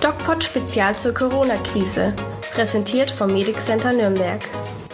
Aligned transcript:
DocPod 0.00 0.44
Spezial 0.44 0.96
zur 0.96 1.12
Corona-Krise. 1.12 2.14
Präsentiert 2.54 3.10
vom 3.10 3.32
Medic 3.32 3.60
Center 3.60 3.92
Nürnberg. 3.92 4.40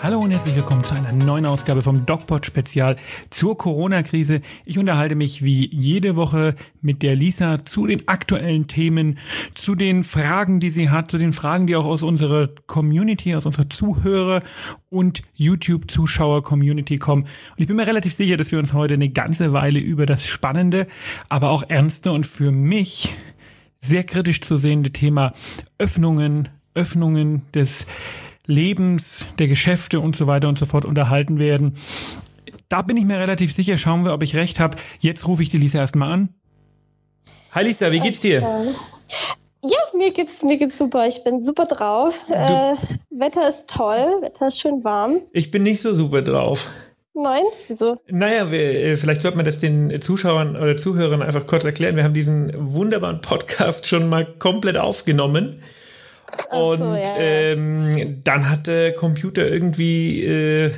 Hallo 0.02 0.18
und 0.18 0.30
herzlich 0.30 0.56
willkommen 0.56 0.82
zu 0.82 0.94
einer 0.94 1.12
neuen 1.12 1.44
Ausgabe 1.44 1.82
vom 1.82 2.06
DocPod 2.06 2.46
Spezial 2.46 2.96
zur 3.28 3.58
Corona-Krise. 3.58 4.40
Ich 4.64 4.78
unterhalte 4.78 5.14
mich 5.14 5.44
wie 5.44 5.68
jede 5.74 6.16
Woche 6.16 6.56
mit 6.80 7.02
der 7.02 7.16
Lisa 7.16 7.66
zu 7.66 7.86
den 7.86 8.08
aktuellen 8.08 8.66
Themen, 8.66 9.18
zu 9.54 9.74
den 9.74 10.04
Fragen, 10.04 10.58
die 10.58 10.70
sie 10.70 10.88
hat, 10.88 11.10
zu 11.10 11.18
den 11.18 11.34
Fragen, 11.34 11.66
die 11.66 11.76
auch 11.76 11.86
aus 11.86 12.02
unserer 12.02 12.48
Community, 12.66 13.34
aus 13.34 13.44
unserer 13.44 13.68
Zuhörer 13.68 14.42
und 14.88 15.20
YouTube-Zuschauer-Community 15.34 16.96
kommen. 16.96 17.24
Und 17.24 17.58
ich 17.58 17.66
bin 17.66 17.76
mir 17.76 17.86
relativ 17.86 18.14
sicher, 18.14 18.38
dass 18.38 18.52
wir 18.52 18.58
uns 18.58 18.72
heute 18.72 18.94
eine 18.94 19.10
ganze 19.10 19.52
Weile 19.52 19.80
über 19.80 20.06
das 20.06 20.26
spannende, 20.26 20.86
aber 21.28 21.50
auch 21.50 21.62
ernste 21.68 22.10
und 22.10 22.26
für 22.26 22.50
mich 22.50 23.14
sehr 23.84 24.04
kritisch 24.04 24.40
zu 24.40 24.56
sehende 24.56 24.92
Thema 24.92 25.32
Öffnungen, 25.78 26.48
Öffnungen 26.74 27.42
des 27.54 27.86
Lebens, 28.46 29.26
der 29.38 29.48
Geschäfte 29.48 30.00
und 30.00 30.16
so 30.16 30.26
weiter 30.26 30.48
und 30.48 30.58
so 30.58 30.66
fort 30.66 30.84
unterhalten 30.84 31.38
werden. 31.38 31.76
Da 32.68 32.82
bin 32.82 32.96
ich 32.96 33.04
mir 33.04 33.18
relativ 33.18 33.54
sicher. 33.54 33.78
Schauen 33.78 34.04
wir, 34.04 34.12
ob 34.12 34.22
ich 34.22 34.36
recht 34.36 34.58
habe. 34.60 34.76
Jetzt 35.00 35.26
rufe 35.26 35.42
ich 35.42 35.48
die 35.48 35.58
Lisa 35.58 35.78
erstmal 35.78 36.12
an. 36.12 36.28
Hi 37.52 37.64
Lisa, 37.64 37.92
wie 37.92 38.00
geht's 38.00 38.20
dir? 38.20 38.40
Ja, 39.62 39.78
mir 39.96 40.12
geht's, 40.12 40.42
mir 40.42 40.58
geht's 40.58 40.76
super. 40.76 41.06
Ich 41.06 41.22
bin 41.24 41.44
super 41.44 41.66
drauf. 41.66 42.14
Äh, 42.28 42.74
Wetter 43.10 43.48
ist 43.48 43.68
toll, 43.68 44.18
Wetter 44.20 44.48
ist 44.48 44.60
schön 44.60 44.82
warm. 44.84 45.20
Ich 45.32 45.50
bin 45.50 45.62
nicht 45.62 45.80
so 45.80 45.94
super 45.94 46.20
drauf. 46.20 46.68
Nein? 47.14 47.44
Wieso? 47.68 48.00
Naja, 48.08 48.50
wir, 48.50 48.60
äh, 48.60 48.96
vielleicht 48.96 49.22
sollte 49.22 49.36
man 49.36 49.46
das 49.46 49.60
den 49.60 50.02
Zuschauern 50.02 50.56
oder 50.56 50.76
Zuhörern 50.76 51.22
einfach 51.22 51.46
kurz 51.46 51.64
erklären. 51.64 51.94
Wir 51.94 52.02
haben 52.02 52.14
diesen 52.14 52.52
wunderbaren 52.74 53.20
Podcast 53.20 53.86
schon 53.86 54.08
mal 54.08 54.26
komplett 54.26 54.76
aufgenommen. 54.76 55.62
Und 56.50 56.78
so, 56.78 56.96
ja, 56.96 57.16
ähm, 57.18 58.20
dann 58.24 58.50
hat 58.50 58.66
der 58.66 58.94
Computer 58.94 59.46
irgendwie, 59.46 60.24
äh, 60.24 60.72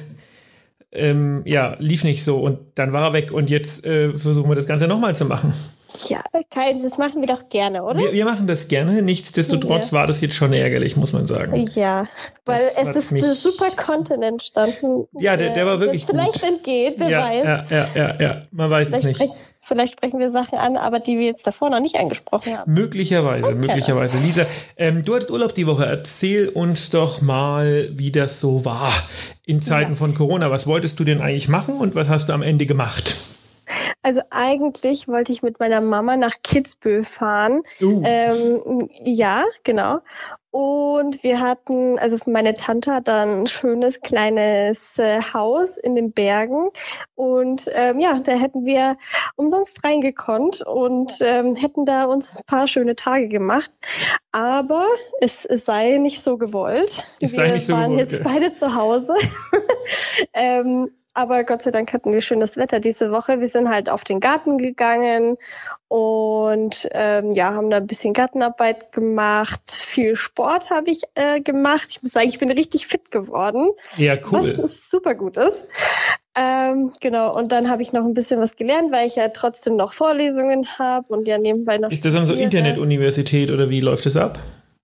ähm, 0.92 1.42
ja, 1.46 1.76
lief 1.78 2.04
nicht 2.04 2.22
so 2.22 2.38
und 2.38 2.58
dann 2.74 2.92
war 2.92 3.08
er 3.08 3.12
weg 3.14 3.32
und 3.32 3.48
jetzt 3.48 3.86
äh, 3.86 4.12
versuchen 4.12 4.50
wir 4.50 4.56
das 4.56 4.66
Ganze 4.66 4.86
nochmal 4.86 5.16
zu 5.16 5.24
machen. 5.24 5.54
Ja, 6.08 6.20
kein, 6.50 6.82
das 6.82 6.98
machen 6.98 7.20
wir 7.20 7.28
doch 7.28 7.48
gerne, 7.48 7.84
oder? 7.84 7.98
Wir, 7.98 8.12
wir 8.12 8.24
machen 8.24 8.46
das 8.46 8.68
gerne. 8.68 9.02
Nichtsdestotrotz 9.02 9.86
ja. 9.86 9.98
war 9.98 10.06
das 10.06 10.20
jetzt 10.20 10.34
schon 10.34 10.52
ärgerlich, 10.52 10.96
muss 10.96 11.12
man 11.12 11.26
sagen. 11.26 11.66
Ja, 11.74 12.06
weil 12.44 12.60
das 12.76 12.96
es 12.96 13.12
ist 13.12 13.42
super 13.42 13.70
Content 13.70 14.22
entstanden. 14.22 15.06
Ja, 15.18 15.36
der, 15.36 15.54
der 15.54 15.66
war 15.66 15.80
wirklich 15.80 16.04
vielleicht 16.04 16.40
gut. 16.40 16.42
entgeht, 16.42 16.94
wer 16.98 17.08
ja, 17.08 17.20
weiß. 17.20 17.44
Ja, 17.44 17.66
ja, 17.70 17.88
ja, 17.94 18.20
ja, 18.20 18.42
man 18.50 18.70
weiß 18.70 18.88
vielleicht 18.88 19.04
es 19.04 19.20
nicht. 19.20 19.34
Vielleicht 19.62 19.94
sprechen 19.94 20.20
wir 20.20 20.30
Sachen 20.30 20.58
an, 20.58 20.76
aber 20.76 21.00
die 21.00 21.18
wir 21.18 21.26
jetzt 21.26 21.44
davor 21.44 21.70
noch 21.70 21.80
nicht 21.80 21.96
angesprochen 21.96 22.56
haben. 22.56 22.72
Möglicherweise, 22.72 23.56
möglicherweise. 23.56 24.16
Lisa, 24.18 24.46
ähm, 24.76 25.02
du 25.02 25.16
hattest 25.16 25.28
Urlaub 25.32 25.56
die 25.56 25.66
Woche. 25.66 25.84
Erzähl 25.84 26.48
uns 26.48 26.90
doch 26.90 27.20
mal, 27.20 27.88
wie 27.90 28.12
das 28.12 28.40
so 28.40 28.64
war 28.64 28.92
in 29.44 29.60
Zeiten 29.60 29.92
ja. 29.92 29.96
von 29.96 30.14
Corona. 30.14 30.52
Was 30.52 30.68
wolltest 30.68 31.00
du 31.00 31.04
denn 31.04 31.20
eigentlich 31.20 31.48
machen 31.48 31.78
und 31.78 31.96
was 31.96 32.08
hast 32.08 32.28
du 32.28 32.32
am 32.32 32.42
Ende 32.42 32.66
gemacht? 32.66 33.16
Also 34.06 34.20
eigentlich 34.30 35.08
wollte 35.08 35.32
ich 35.32 35.42
mit 35.42 35.58
meiner 35.58 35.80
Mama 35.80 36.16
nach 36.16 36.34
Kitzbühel 36.44 37.02
fahren. 37.02 37.62
Uh. 37.80 38.02
Ähm, 38.04 38.88
ja, 39.02 39.42
genau. 39.64 39.98
Und 40.52 41.24
wir 41.24 41.40
hatten, 41.40 41.98
also 41.98 42.16
meine 42.26 42.54
Tante 42.54 42.94
hat 42.94 43.08
da 43.08 43.24
ein 43.24 43.48
schönes 43.48 44.02
kleines 44.02 44.96
äh, 44.96 45.20
Haus 45.34 45.76
in 45.76 45.96
den 45.96 46.12
Bergen. 46.12 46.70
Und 47.16 47.68
ähm, 47.74 47.98
ja, 47.98 48.20
da 48.20 48.34
hätten 48.34 48.64
wir 48.64 48.96
umsonst 49.34 49.82
reingekonnt 49.82 50.62
und 50.62 51.14
ähm, 51.20 51.56
hätten 51.56 51.84
da 51.84 52.04
uns 52.04 52.36
ein 52.36 52.46
paar 52.46 52.68
schöne 52.68 52.94
Tage 52.94 53.26
gemacht. 53.26 53.72
Aber 54.30 54.86
es, 55.20 55.44
es 55.46 55.64
sei 55.64 55.98
nicht 55.98 56.22
so 56.22 56.38
gewollt. 56.38 57.08
Es 57.20 57.36
wir 57.36 57.52
nicht 57.52 57.66
so 57.66 57.72
waren 57.72 57.90
gewollt, 57.90 58.12
jetzt 58.12 58.22
beide 58.22 58.52
zu 58.52 58.72
Hause. 58.72 59.14
ähm, 60.32 60.92
aber 61.16 61.44
Gott 61.44 61.62
sei 61.62 61.70
Dank 61.70 61.92
hatten 61.94 62.12
wir 62.12 62.20
schönes 62.20 62.56
Wetter 62.58 62.78
diese 62.78 63.10
Woche. 63.10 63.40
Wir 63.40 63.48
sind 63.48 63.70
halt 63.70 63.88
auf 63.88 64.04
den 64.04 64.20
Garten 64.20 64.58
gegangen 64.58 65.36
und 65.88 66.88
ähm, 66.92 67.32
ja, 67.32 67.54
haben 67.54 67.70
da 67.70 67.78
ein 67.78 67.86
bisschen 67.86 68.12
Gartenarbeit 68.12 68.92
gemacht. 68.92 69.70
Viel 69.70 70.14
Sport 70.16 70.68
habe 70.68 70.90
ich 70.90 71.02
äh, 71.14 71.40
gemacht. 71.40 71.88
Ich 71.90 72.02
muss 72.02 72.12
sagen, 72.12 72.28
ich 72.28 72.38
bin 72.38 72.50
richtig 72.50 72.86
fit 72.86 73.10
geworden. 73.10 73.70
Ja, 73.96 74.16
cool. 74.30 74.58
Was 74.58 74.90
super 74.90 75.14
gut 75.14 75.38
ist. 75.38 75.64
Ähm, 76.34 76.92
genau, 77.00 77.34
und 77.34 77.50
dann 77.50 77.70
habe 77.70 77.80
ich 77.80 77.94
noch 77.94 78.04
ein 78.04 78.12
bisschen 78.12 78.38
was 78.38 78.56
gelernt, 78.56 78.92
weil 78.92 79.06
ich 79.06 79.16
ja 79.16 79.28
trotzdem 79.28 79.76
noch 79.76 79.94
Vorlesungen 79.94 80.78
habe 80.78 81.06
und 81.14 81.26
ja 81.26 81.38
nebenbei 81.38 81.78
noch. 81.78 81.90
Ist 81.90 82.04
das 82.04 82.12
dann 82.12 82.26
so 82.26 82.34
Internetuniversität 82.34 83.50
oder 83.50 83.70
wie 83.70 83.80
läuft 83.80 84.04
das 84.04 84.18
ab? 84.18 84.38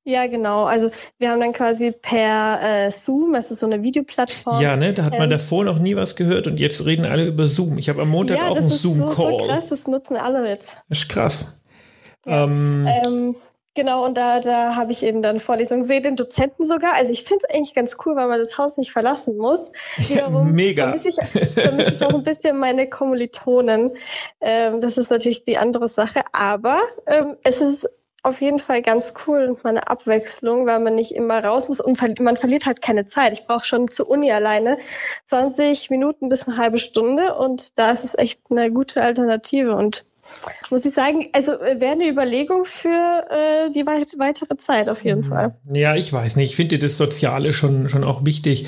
Ja, 0.04 0.26
genau. 0.26 0.64
Also 0.64 0.90
wir 1.18 1.30
haben 1.30 1.40
dann 1.40 1.52
quasi 1.52 1.92
per 1.92 2.60
äh, 2.60 2.90
Zoom, 2.90 3.34
das 3.34 3.52
ist 3.52 3.60
so 3.60 3.66
eine 3.66 3.82
Videoplattform. 3.82 4.60
Ja, 4.60 4.76
ne, 4.76 4.92
da 4.92 5.04
hat 5.04 5.12
man 5.12 5.24
ähm, 5.24 5.30
davor 5.30 5.64
noch 5.64 5.78
nie 5.78 5.94
was 5.94 6.16
gehört 6.16 6.48
und 6.48 6.58
jetzt 6.58 6.84
reden 6.84 7.06
alle 7.06 7.26
über 7.26 7.46
Zoom. 7.46 7.78
Ich 7.78 7.88
habe 7.88 8.02
am 8.02 8.08
Montag 8.08 8.38
ja, 8.38 8.48
auch 8.48 8.56
einen 8.56 8.68
Zoom-Call. 8.68 9.38
So 9.38 9.46
krass, 9.46 9.64
das 9.70 9.86
nutzen 9.86 10.16
alle 10.16 10.48
jetzt. 10.48 10.74
Das 10.88 10.98
ist 10.98 11.08
krass. 11.08 11.60
Ja. 12.26 12.44
Ähm, 12.44 12.88
ähm, 13.04 13.36
genau, 13.74 14.04
und 14.04 14.16
da, 14.16 14.40
da 14.40 14.74
habe 14.74 14.90
ich 14.90 15.04
eben 15.04 15.22
dann 15.22 15.38
Vorlesungen, 15.38 15.84
sehe 15.84 16.00
den 16.00 16.16
Dozenten 16.16 16.66
sogar. 16.66 16.94
Also 16.94 17.12
ich 17.12 17.22
finde 17.22 17.44
es 17.48 17.54
eigentlich 17.54 17.74
ganz 17.74 17.96
cool, 18.04 18.16
weil 18.16 18.26
man 18.26 18.40
das 18.40 18.58
Haus 18.58 18.78
nicht 18.78 18.90
verlassen 18.90 19.36
muss. 19.36 19.70
Wiederum 19.98 20.50
Mega. 20.50 20.88
Vermisse 20.88 21.10
ich, 21.10 21.52
vermisse 21.54 21.94
ich 21.94 22.04
auch 22.04 22.14
ein 22.14 22.24
bisschen 22.24 22.58
meine 22.58 22.88
Kommilitonen. 22.88 23.92
Ähm, 24.40 24.80
das 24.80 24.98
ist 24.98 25.12
natürlich 25.12 25.44
die 25.44 25.58
andere 25.58 25.88
Sache, 25.88 26.22
aber 26.32 26.80
ähm, 27.06 27.36
es 27.44 27.60
ist 27.60 27.88
auf 28.22 28.40
jeden 28.40 28.60
Fall 28.60 28.82
ganz 28.82 29.14
cool 29.26 29.46
und 29.48 29.64
mal 29.64 29.70
eine 29.70 29.88
Abwechslung, 29.88 30.66
weil 30.66 30.78
man 30.78 30.94
nicht 30.94 31.12
immer 31.12 31.42
raus 31.42 31.68
muss 31.68 31.80
und 31.80 32.00
man 32.20 32.36
verliert 32.36 32.66
halt 32.66 32.80
keine 32.80 33.06
Zeit. 33.06 33.32
Ich 33.32 33.46
brauche 33.46 33.64
schon 33.64 33.88
zur 33.88 34.08
Uni 34.08 34.30
alleine 34.30 34.78
20 35.26 35.90
Minuten 35.90 36.28
bis 36.28 36.46
eine 36.46 36.56
halbe 36.56 36.78
Stunde 36.78 37.34
und 37.34 37.78
da 37.78 37.90
ist 37.90 38.04
es 38.04 38.16
echt 38.16 38.40
eine 38.50 38.70
gute 38.70 39.02
Alternative 39.02 39.74
und 39.74 40.04
muss 40.70 40.84
ich 40.84 40.94
sagen, 40.94 41.28
also 41.32 41.52
äh, 41.52 41.80
wäre 41.80 41.92
eine 41.92 42.08
Überlegung 42.08 42.64
für 42.64 42.88
äh, 42.88 43.70
die 43.72 43.84
weitere 43.84 44.56
Zeit 44.56 44.88
auf 44.88 45.04
jeden 45.04 45.22
mhm. 45.22 45.28
Fall. 45.28 45.56
Ja, 45.72 45.96
ich 45.96 46.12
weiß 46.12 46.36
nicht. 46.36 46.50
Ich 46.50 46.56
finde 46.56 46.78
das 46.78 46.96
Soziale 46.96 47.52
schon, 47.52 47.88
schon 47.88 48.04
auch 48.04 48.24
wichtig. 48.24 48.66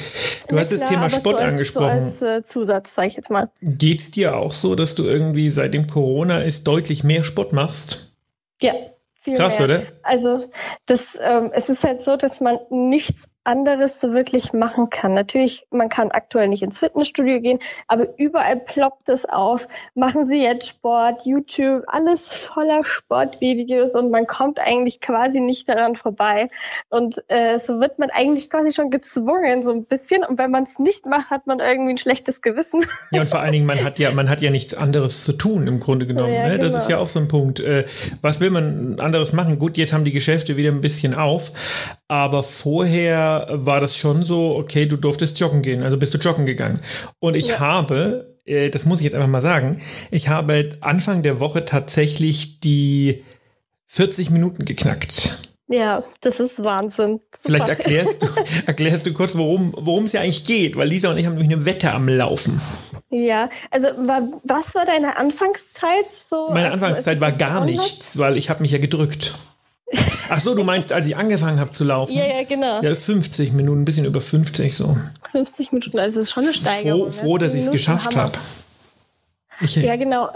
Du 0.48 0.56
ja, 0.56 0.60
hast 0.60 0.68
klar, 0.68 0.80
das 0.80 0.88
Thema 0.88 1.10
Sport 1.10 1.36
so 1.36 1.42
als, 1.42 1.52
angesprochen. 1.52 2.12
So 2.18 2.26
als 2.26 2.40
äh, 2.40 2.42
Zusatz, 2.42 2.94
sage 2.94 3.08
ich 3.08 3.16
jetzt 3.16 3.30
mal. 3.30 3.50
Geht's 3.62 4.10
dir 4.10 4.36
auch 4.36 4.52
so, 4.52 4.74
dass 4.74 4.96
du 4.96 5.04
irgendwie 5.04 5.48
seitdem 5.48 5.86
Corona 5.86 6.42
ist 6.42 6.66
deutlich 6.66 7.04
mehr 7.04 7.22
Sport 7.22 7.52
machst? 7.52 8.12
Ja, 8.60 8.74
viel 9.24 9.36
Krass, 9.36 9.58
mehr. 9.58 9.68
oder? 9.68 9.82
Also 10.02 10.48
das, 10.86 11.18
ähm, 11.20 11.50
es 11.52 11.68
ist 11.68 11.82
halt 11.82 12.02
so, 12.02 12.16
dass 12.16 12.40
man 12.40 12.58
nichts 12.70 13.26
anderes 13.44 14.00
so 14.00 14.12
wirklich 14.12 14.52
machen 14.52 14.90
kann. 14.90 15.14
Natürlich, 15.14 15.66
man 15.70 15.88
kann 15.88 16.10
aktuell 16.10 16.48
nicht 16.48 16.62
ins 16.62 16.78
Fitnessstudio 16.78 17.40
gehen, 17.40 17.58
aber 17.88 18.08
überall 18.18 18.56
ploppt 18.56 19.08
es 19.08 19.24
auf. 19.26 19.68
Machen 19.94 20.26
Sie 20.26 20.42
jetzt 20.42 20.68
Sport, 20.68 21.26
YouTube, 21.26 21.84
alles 21.86 22.28
voller 22.28 22.84
Sportvideos 22.84 23.94
und 23.94 24.10
man 24.10 24.26
kommt 24.26 24.58
eigentlich 24.58 25.00
quasi 25.00 25.40
nicht 25.40 25.68
daran 25.68 25.96
vorbei. 25.96 26.48
Und 26.88 27.22
äh, 27.28 27.58
so 27.58 27.80
wird 27.80 27.98
man 27.98 28.10
eigentlich 28.10 28.50
quasi 28.50 28.72
schon 28.72 28.90
gezwungen, 28.90 29.62
so 29.62 29.70
ein 29.70 29.84
bisschen. 29.84 30.24
Und 30.24 30.38
wenn 30.38 30.50
man 30.50 30.64
es 30.64 30.78
nicht 30.78 31.06
macht, 31.06 31.30
hat 31.30 31.46
man 31.46 31.60
irgendwie 31.60 31.92
ein 31.92 31.98
schlechtes 31.98 32.42
Gewissen. 32.42 32.84
Ja, 33.10 33.20
und 33.20 33.28
vor 33.28 33.40
allen 33.40 33.52
Dingen, 33.52 33.66
man 33.66 33.84
hat 33.84 33.98
ja, 33.98 34.10
man 34.10 34.28
hat 34.28 34.40
ja 34.40 34.50
nichts 34.50 34.74
anderes 34.74 35.24
zu 35.24 35.34
tun 35.34 35.66
im 35.66 35.80
Grunde 35.80 36.06
genommen. 36.06 36.32
Ja, 36.32 36.48
ne? 36.48 36.58
Das 36.58 36.68
genau. 36.68 36.78
ist 36.78 36.90
ja 36.90 36.98
auch 36.98 37.08
so 37.08 37.20
ein 37.20 37.28
Punkt. 37.28 37.60
Äh, 37.60 37.84
was 38.22 38.40
will 38.40 38.50
man 38.50 38.98
anderes 39.00 39.32
machen? 39.32 39.58
Gut, 39.58 39.76
jetzt 39.76 39.92
haben 39.92 40.04
die 40.04 40.12
Geschäfte 40.12 40.56
wieder 40.56 40.70
ein 40.70 40.80
bisschen 40.80 41.14
auf, 41.14 41.52
aber 42.14 42.44
vorher 42.44 43.48
war 43.50 43.80
das 43.80 43.96
schon 43.96 44.22
so, 44.22 44.54
okay, 44.56 44.86
du 44.86 44.96
durftest 44.96 45.40
joggen 45.40 45.62
gehen, 45.62 45.82
also 45.82 45.96
bist 45.96 46.14
du 46.14 46.18
joggen 46.18 46.46
gegangen. 46.46 46.80
Und 47.18 47.34
ich 47.34 47.48
ja. 47.48 47.58
habe, 47.58 48.38
äh, 48.44 48.70
das 48.70 48.86
muss 48.86 49.00
ich 49.00 49.04
jetzt 49.04 49.14
einfach 49.14 49.26
mal 49.26 49.40
sagen, 49.40 49.80
ich 50.12 50.28
habe 50.28 50.76
Anfang 50.80 51.24
der 51.24 51.40
Woche 51.40 51.64
tatsächlich 51.64 52.60
die 52.60 53.24
40 53.86 54.30
Minuten 54.30 54.64
geknackt. 54.64 55.42
Ja, 55.66 56.04
das 56.20 56.38
ist 56.38 56.62
Wahnsinn. 56.62 57.20
Vielleicht 57.42 57.68
erklärst 57.68 58.22
du, 58.22 58.28
erklärst 58.66 59.06
du 59.06 59.12
kurz, 59.12 59.34
worum 59.34 60.04
es 60.04 60.12
ja 60.12 60.20
eigentlich 60.20 60.44
geht, 60.44 60.76
weil 60.76 60.86
Lisa 60.88 61.10
und 61.10 61.18
ich 61.18 61.26
haben 61.26 61.34
nämlich 61.34 61.52
eine 61.52 61.66
Wette 61.66 61.90
am 61.92 62.06
Laufen. 62.06 62.60
Ja, 63.10 63.50
also 63.72 63.88
was 63.96 64.74
war 64.74 64.84
deine 64.84 65.16
Anfangszeit 65.16 66.06
so? 66.30 66.50
Meine 66.50 66.70
also, 66.70 66.74
Anfangszeit 66.74 67.20
war 67.20 67.32
gar 67.32 67.64
nichts, 67.64 68.18
weil 68.18 68.36
ich 68.36 68.50
habe 68.50 68.62
mich 68.62 68.70
ja 68.70 68.78
gedrückt. 68.78 69.34
Ach 70.28 70.40
so, 70.40 70.54
du 70.54 70.64
meinst, 70.64 70.92
als 70.92 71.06
ich 71.06 71.16
angefangen 71.16 71.60
habe 71.60 71.70
zu 71.70 71.84
laufen? 71.84 72.12
Ja, 72.12 72.26
ja, 72.26 72.44
genau. 72.44 72.82
Ja, 72.82 72.94
50 72.94 73.52
Minuten, 73.52 73.82
ein 73.82 73.84
bisschen 73.84 74.04
über 74.04 74.20
50 74.20 74.74
so. 74.74 74.96
50 75.32 75.72
Minuten, 75.72 75.98
also 75.98 76.18
das 76.18 76.26
ist 76.26 76.32
schon 76.32 76.44
eine 76.44 76.52
Steigerung. 76.52 77.10
Froh, 77.10 77.22
froh 77.22 77.38
dass 77.38 77.54
ich 77.54 77.60
es 77.60 77.70
geschafft 77.70 78.16
habe. 78.16 78.32
Ja, 79.60 79.96
genau. 79.96 80.30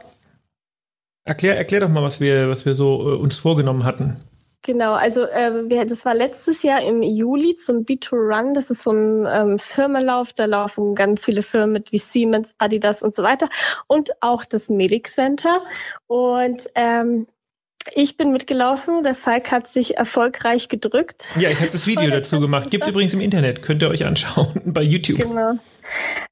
Erklär, 1.24 1.58
erklär 1.58 1.80
doch 1.80 1.88
mal, 1.88 2.02
was 2.02 2.20
wir, 2.20 2.48
was 2.48 2.64
wir 2.64 2.74
so 2.74 3.12
äh, 3.12 3.16
uns 3.16 3.38
vorgenommen 3.38 3.84
hatten. 3.84 4.16
Genau, 4.62 4.94
also 4.94 5.22
äh, 5.22 5.68
wir, 5.68 5.84
das 5.86 6.04
war 6.04 6.14
letztes 6.14 6.62
Jahr 6.62 6.82
im 6.82 7.02
Juli 7.02 7.54
zum 7.54 7.84
B2Run. 7.84 8.54
Das 8.54 8.70
ist 8.70 8.82
so 8.82 8.90
ein 8.90 9.26
ähm, 9.26 9.58
Firmenlauf, 9.58 10.32
da 10.32 10.44
laufen 10.44 10.94
ganz 10.94 11.24
viele 11.24 11.42
Firmen 11.42 11.72
mit 11.72 11.92
wie 11.92 11.98
Siemens, 11.98 12.48
Adidas 12.58 13.02
und 13.02 13.14
so 13.14 13.22
weiter 13.22 13.48
und 13.86 14.10
auch 14.20 14.44
das 14.44 14.68
Medic 14.68 15.08
Center. 15.08 15.62
Und 16.06 16.68
ähm, 16.74 17.26
Ich 17.94 18.16
bin 18.16 18.32
mitgelaufen. 18.32 19.02
Der 19.02 19.14
Falk 19.14 19.50
hat 19.50 19.68
sich 19.68 19.96
erfolgreich 19.96 20.68
gedrückt. 20.68 21.24
Ja, 21.38 21.50
ich 21.50 21.60
habe 21.60 21.70
das 21.70 21.86
Video 21.86 22.10
dazu 22.10 22.40
gemacht. 22.40 22.70
Gibt 22.70 22.84
es 22.84 22.90
übrigens 22.90 23.14
im 23.14 23.20
Internet. 23.20 23.62
Könnt 23.62 23.82
ihr 23.82 23.88
euch 23.88 24.04
anschauen 24.04 24.60
bei 24.66 24.82
YouTube. 24.82 25.20
Genau. 25.20 25.54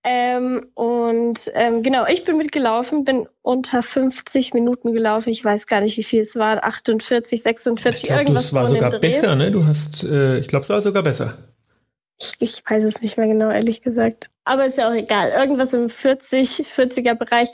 Ähm, 0.05 0.67
und 0.75 1.51
ähm, 1.55 1.83
genau, 1.83 2.07
ich 2.07 2.25
bin 2.25 2.37
mitgelaufen, 2.37 3.05
bin 3.05 3.27
unter 3.43 3.83
50 3.83 4.53
Minuten 4.53 4.93
gelaufen. 4.93 5.31
Ich 5.31 5.45
weiß 5.45 5.67
gar 5.67 5.81
nicht, 5.81 5.97
wie 5.97 6.05
viel 6.05 6.21
es 6.21 6.37
waren. 6.37 6.59
48, 6.63 7.43
46, 7.43 8.03
ich 8.03 8.09
glaub, 8.09 8.21
irgendwas. 8.21 8.45
Es 8.47 8.53
war 8.53 8.69
sogar 8.69 8.91
besser, 8.99 9.35
ne? 9.35 9.51
Du 9.51 9.65
hast, 9.65 10.05
äh, 10.05 10.39
ich 10.39 10.49
glaube, 10.49 10.65
es 10.65 10.69
war 10.69 10.83
sogar 10.83 11.03
besser. 11.03 11.39
Ich, 12.19 12.33
ich 12.39 12.63
weiß 12.69 12.83
es 12.85 13.03
nicht 13.03 13.19
mehr 13.19 13.27
genau, 13.27 13.51
ehrlich 13.51 13.83
gesagt. 13.83 14.31
Aber 14.45 14.65
ist 14.65 14.79
ja 14.79 14.89
auch 14.89 14.95
egal. 14.95 15.31
Irgendwas 15.31 15.73
im 15.75 15.91
40, 15.91 16.65
40er 16.67 17.15
Bereich. 17.15 17.49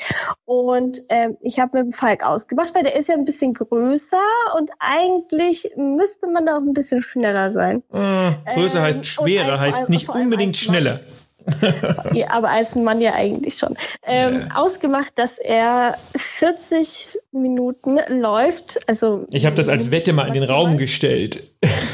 Und 0.45 1.01
ähm, 1.09 1.37
ich 1.41 1.59
habe 1.59 1.79
mit 1.79 1.87
dem 1.87 1.93
Falk 1.93 2.25
ausgemacht, 2.25 2.75
weil 2.75 2.85
der 2.85 2.97
ist 2.97 3.09
ja 3.09 3.15
ein 3.15 3.25
bisschen 3.25 3.55
größer 3.55 4.17
und 4.59 4.71
eigentlich 4.79 5.71
müsste 5.77 6.29
man 6.29 6.47
da 6.47 6.59
auch 6.59 6.61
ein 6.61 6.75
bisschen 6.75 7.03
schneller 7.03 7.51
sein. 7.53 7.83
Äh, 7.93 8.55
größer 8.55 8.79
ähm, 8.79 8.85
heißt 8.85 9.07
schwerer, 9.07 9.59
heißt 9.59 9.89
nicht 9.89 10.09
unbedingt 10.09 10.57
schneller. 10.57 11.01
ja, 12.13 12.31
aber 12.31 12.51
als 12.51 12.75
Mann 12.75 13.01
ja 13.01 13.15
eigentlich 13.15 13.55
schon. 13.55 13.75
Ähm, 14.07 14.47
ja. 14.49 14.57
Ausgemacht, 14.57 15.19
dass 15.19 15.39
er 15.39 15.97
40 16.17 17.09
Minuten 17.33 17.99
läuft. 18.21 18.81
Also 18.87 19.27
ich 19.33 19.47
habe 19.47 19.57
das 19.57 19.69
als 19.69 19.91
Wette 19.91 20.13
mal 20.13 20.27
in 20.27 20.35
den 20.35 20.45
Raum 20.45 20.77
gestellt. 20.77 21.43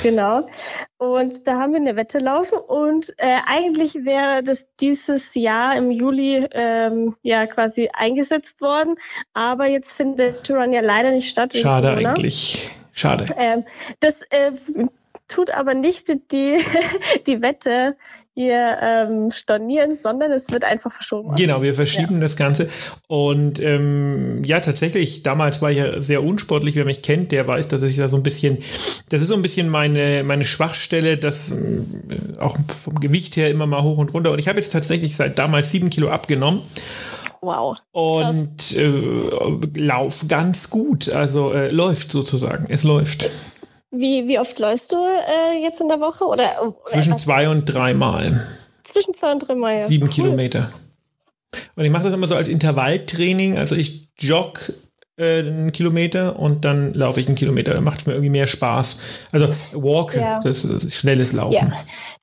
Genau. 0.03 0.49
Und 0.97 1.47
da 1.47 1.61
haben 1.61 1.73
wir 1.73 1.81
eine 1.81 1.97
Wette 1.97 2.19
laufen 2.19 2.59
und 2.59 3.15
äh, 3.19 3.39
eigentlich 3.47 3.95
wäre 4.05 4.43
das 4.43 4.67
dieses 4.81 5.35
Jahr 5.35 5.77
im 5.77 5.91
Juli 5.91 6.47
ähm, 6.53 7.17
ja 7.23 7.47
quasi 7.47 7.89
eingesetzt 7.93 8.61
worden, 8.61 8.97
aber 9.33 9.67
jetzt 9.67 9.93
findet 9.93 10.45
Touran 10.45 10.73
ja 10.73 10.81
leider 10.81 11.11
nicht 11.11 11.31
statt. 11.31 11.57
Schade 11.57 11.91
eigentlich. 11.91 12.71
Schade. 12.93 13.27
Ähm, 13.37 13.65
das 14.01 14.15
äh, 14.31 14.53
tut 15.29 15.51
aber 15.51 15.75
nicht 15.75 16.09
die, 16.33 16.65
die 17.27 17.43
Wette 17.43 17.97
hier 18.39 18.79
ähm, 18.81 19.33
stornieren, 19.33 19.99
sondern 20.01 20.31
es 20.31 20.45
wird 20.49 20.63
einfach 20.63 20.93
verschoben. 20.93 21.35
Genau, 21.35 21.61
wir 21.61 21.75
verschieben 21.75 22.15
ja. 22.15 22.21
das 22.21 22.37
Ganze. 22.37 22.69
Und 23.09 23.59
ähm, 23.59 24.45
ja, 24.45 24.61
tatsächlich, 24.61 25.25
damals 25.25 25.61
war 25.61 25.73
ich 25.73 25.79
ja 25.79 26.01
sehr 26.01 26.23
unsportlich. 26.23 26.77
Wer 26.77 26.85
mich 26.85 27.03
kennt, 27.03 27.33
der 27.33 27.49
weiß, 27.49 27.67
dass 27.67 27.83
ich 27.83 27.97
da 27.97 28.09
so 28.09 28.17
ein 28.17 28.23
bisschen, 28.23 28.59
das 29.11 29.23
ist 29.23 29.29
so 29.29 29.35
ein 29.35 29.43
bisschen 29.43 29.69
meine, 29.69 30.23
meine 30.23 30.45
Schwachstelle, 30.45 31.17
das 31.17 31.51
äh, 31.51 31.83
auch 32.39 32.57
vom 32.69 33.01
Gewicht 33.01 33.35
her 33.35 33.51
immer 33.51 33.67
mal 33.67 33.83
hoch 33.83 33.99
und 33.99 34.15
runter. 34.15 34.31
Und 34.31 34.39
ich 34.39 34.47
habe 34.47 34.61
jetzt 34.61 34.73
tatsächlich 34.73 35.17
seit 35.17 35.37
damals 35.37 35.73
sieben 35.73 35.91
Kilo 35.91 36.09
abgenommen. 36.09 36.63
Wow. 37.41 37.79
Und 37.91 38.77
äh, 38.77 38.89
lauf 39.75 40.27
ganz 40.29 40.71
gut. 40.71 41.09
Also 41.09 41.53
äh, 41.53 41.71
läuft 41.71 42.13
sozusagen. 42.13 42.67
Es 42.69 42.85
läuft. 42.85 43.31
Wie, 43.91 44.29
wie 44.29 44.39
oft 44.39 44.59
läufst 44.59 44.93
du 44.93 44.97
äh, 44.97 45.63
jetzt 45.63 45.81
in 45.81 45.89
der 45.89 46.01
Woche? 46.01 46.25
Oder, 46.25 46.63
oder 46.63 46.77
Zwischen 46.87 47.13
etwas? 47.13 47.23
zwei 47.23 47.49
und 47.49 47.65
drei 47.65 47.95
Mal. 47.95 48.47
Zwischen 48.85 49.15
zwei 49.15 49.33
und 49.33 49.41
drei 49.41 49.55
Mal, 49.55 49.77
ja. 49.77 49.83
Sieben 49.83 50.07
cool. 50.07 50.13
Kilometer. 50.13 50.71
Und 51.77 51.85
ich 51.85 51.91
mache 51.91 52.05
das 52.05 52.13
immer 52.13 52.27
so 52.27 52.35
als 52.35 52.49
Intervalltraining. 52.49 53.57
Also 53.57 53.75
ich 53.75 54.11
jogge 54.19 54.75
äh, 55.19 55.41
einen 55.41 55.73
Kilometer 55.73 56.39
und 56.39 56.65
dann 56.65 56.95
laufe 56.95 57.21
ich 57.21 57.27
einen 57.27 57.37
Kilometer. 57.37 57.75
Da 57.75 57.81
macht 57.81 58.01
es 58.01 58.07
mir 58.07 58.13
irgendwie 58.13 58.31
mehr 58.31 58.47
Spaß. 58.47 59.01
Also 59.33 59.49
Walk, 59.73 60.15
ja. 60.15 60.41
das 60.41 60.65
ist 60.65 60.95
schnelles 60.95 61.33
Laufen. 61.33 61.55
Ja. 61.55 61.73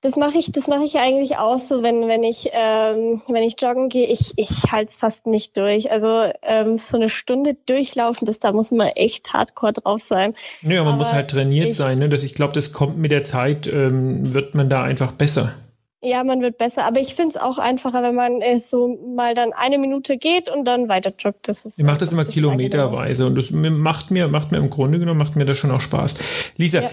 Das 0.01 0.15
mache 0.17 0.37
ich, 0.37 0.51
das 0.51 0.67
mache 0.67 0.83
ich 0.83 0.97
eigentlich 0.97 1.37
auch 1.37 1.57
so, 1.57 1.81
wenn 1.81 2.07
wenn 2.07 2.23
ich 2.23 2.49
ähm, 2.53 3.23
wenn 3.27 3.43
ich 3.43 3.55
joggen 3.59 3.89
gehe, 3.89 4.07
ich 4.07 4.33
ich 4.35 4.71
halte 4.71 4.91
es 4.91 4.97
fast 4.97 5.25
nicht 5.25 5.57
durch. 5.57 5.91
Also 5.91 6.31
ähm, 6.43 6.77
so 6.77 6.97
eine 6.97 7.09
Stunde 7.09 7.57
durchlaufen, 7.65 8.25
das 8.25 8.39
da 8.39 8.51
muss 8.51 8.71
man 8.71 8.87
echt 8.89 9.33
Hardcore 9.33 9.73
drauf 9.73 10.01
sein. 10.07 10.35
Nö, 10.61 10.77
man 10.77 10.89
Aber 10.89 10.97
muss 10.97 11.11
halt 11.11 11.31
trainiert 11.31 11.69
ich, 11.69 11.75
sein. 11.75 11.97
Ne? 11.97 12.07
Das, 12.07 12.23
ich 12.23 12.35
glaube, 12.35 12.53
das 12.53 12.71
kommt 12.71 12.97
mit 12.97 13.11
der 13.11 13.23
Zeit, 13.23 13.67
ähm, 13.67 14.33
wird 14.33 14.53
man 14.53 14.69
da 14.69 14.83
einfach 14.83 15.11
besser. 15.11 15.53
Ja, 16.05 16.23
man 16.23 16.39
wird 16.41 16.59
besser. 16.59 16.85
Aber 16.85 16.99
ich 16.99 17.15
finde 17.15 17.31
es 17.31 17.37
auch 17.37 17.57
einfacher, 17.57 18.03
wenn 18.03 18.13
man 18.13 18.39
äh, 18.41 18.59
so 18.59 18.95
mal 19.15 19.33
dann 19.33 19.53
eine 19.53 19.79
Minute 19.79 20.17
geht 20.17 20.49
und 20.49 20.63
dann 20.65 20.87
weiter 20.87 21.11
joggt. 21.17 21.47
Das 21.47 21.65
ist 21.65 21.79
ich 21.79 21.83
mache 21.83 21.97
das 21.97 22.11
immer 22.11 22.25
kilometerweise 22.25 23.25
und 23.25 23.35
das 23.35 23.49
macht 23.49 24.11
mir, 24.11 24.27
macht 24.27 24.51
mir 24.51 24.59
im 24.59 24.69
Grunde 24.69 24.99
genommen, 24.99 25.17
macht 25.17 25.35
mir 25.35 25.45
das 25.45 25.57
schon 25.57 25.71
auch 25.71 25.81
Spaß. 25.81 26.15
Lisa, 26.57 26.81
ja. 26.81 26.91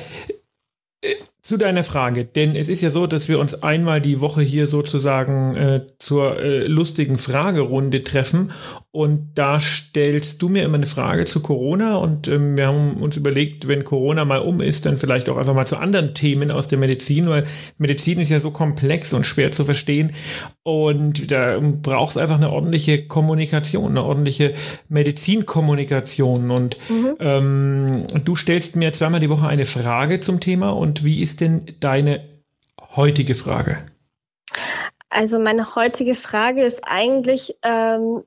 Zu 1.44 1.56
deiner 1.56 1.82
Frage, 1.82 2.24
denn 2.24 2.54
es 2.54 2.68
ist 2.68 2.82
ja 2.82 2.90
so, 2.90 3.08
dass 3.08 3.28
wir 3.28 3.40
uns 3.40 3.64
einmal 3.64 4.00
die 4.00 4.20
Woche 4.20 4.42
hier 4.42 4.68
sozusagen 4.68 5.56
äh, 5.56 5.80
zur 5.98 6.40
äh, 6.40 6.68
lustigen 6.68 7.16
Fragerunde 7.16 8.04
treffen. 8.04 8.52
Und 8.92 9.30
da 9.36 9.58
stellst 9.58 10.42
du 10.42 10.50
mir 10.50 10.64
immer 10.64 10.76
eine 10.76 10.86
Frage 10.86 11.24
zu 11.24 11.40
Corona. 11.40 11.96
Und 11.96 12.28
ähm, 12.28 12.58
wir 12.58 12.66
haben 12.66 12.98
uns 12.98 13.16
überlegt, 13.16 13.66
wenn 13.66 13.84
Corona 13.84 14.26
mal 14.26 14.40
um 14.40 14.60
ist, 14.60 14.84
dann 14.84 14.98
vielleicht 14.98 15.30
auch 15.30 15.38
einfach 15.38 15.54
mal 15.54 15.66
zu 15.66 15.78
anderen 15.78 16.12
Themen 16.12 16.50
aus 16.50 16.68
der 16.68 16.78
Medizin, 16.78 17.28
weil 17.28 17.46
Medizin 17.78 18.20
ist 18.20 18.28
ja 18.28 18.38
so 18.38 18.50
komplex 18.50 19.14
und 19.14 19.24
schwer 19.24 19.50
zu 19.50 19.64
verstehen. 19.64 20.12
Und 20.62 21.32
da 21.32 21.58
braucht 21.58 22.10
es 22.10 22.16
einfach 22.18 22.36
eine 22.36 22.50
ordentliche 22.52 23.06
Kommunikation, 23.06 23.92
eine 23.92 24.04
ordentliche 24.04 24.52
Medizinkommunikation. 24.90 26.50
Und 26.50 26.76
mhm. 26.90 27.16
ähm, 27.18 28.02
du 28.24 28.36
stellst 28.36 28.76
mir 28.76 28.92
zweimal 28.92 29.20
die 29.20 29.30
Woche 29.30 29.48
eine 29.48 29.64
Frage 29.64 30.20
zum 30.20 30.38
Thema. 30.38 30.68
Und 30.68 31.02
wie 31.02 31.22
ist 31.22 31.31
ist 31.32 31.40
denn 31.40 31.76
deine 31.80 32.28
heutige 32.94 33.34
Frage? 33.34 33.86
Also 35.08 35.38
meine 35.38 35.74
heutige 35.74 36.14
Frage 36.14 36.62
ist 36.62 36.80
eigentlich, 36.84 37.56
ähm, 37.62 38.24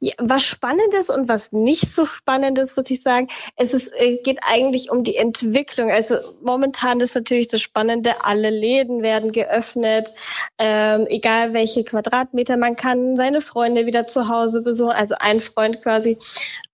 ja, 0.00 0.14
was 0.18 0.42
Spannendes 0.42 1.10
und 1.10 1.28
was 1.28 1.52
nicht 1.52 1.94
so 1.94 2.06
Spannendes, 2.06 2.74
muss 2.74 2.90
ich 2.90 3.02
sagen. 3.02 3.28
Es 3.56 3.74
ist, 3.74 3.92
äh, 3.98 4.16
geht 4.16 4.40
eigentlich 4.48 4.90
um 4.90 5.04
die 5.04 5.16
Entwicklung. 5.16 5.90
Also 5.90 6.16
momentan 6.42 7.00
ist 7.00 7.14
natürlich 7.14 7.48
das 7.48 7.60
Spannende, 7.60 8.24
alle 8.24 8.48
Läden 8.48 9.02
werden 9.02 9.30
geöffnet, 9.30 10.12
ähm, 10.58 11.06
egal 11.08 11.52
welche 11.52 11.84
Quadratmeter. 11.84 12.56
Man 12.56 12.76
kann 12.76 13.16
seine 13.16 13.42
Freunde 13.42 13.84
wieder 13.84 14.06
zu 14.06 14.28
Hause 14.28 14.62
besuchen, 14.62 14.92
also 14.92 15.16
ein 15.18 15.40
Freund 15.40 15.82
quasi. 15.82 16.16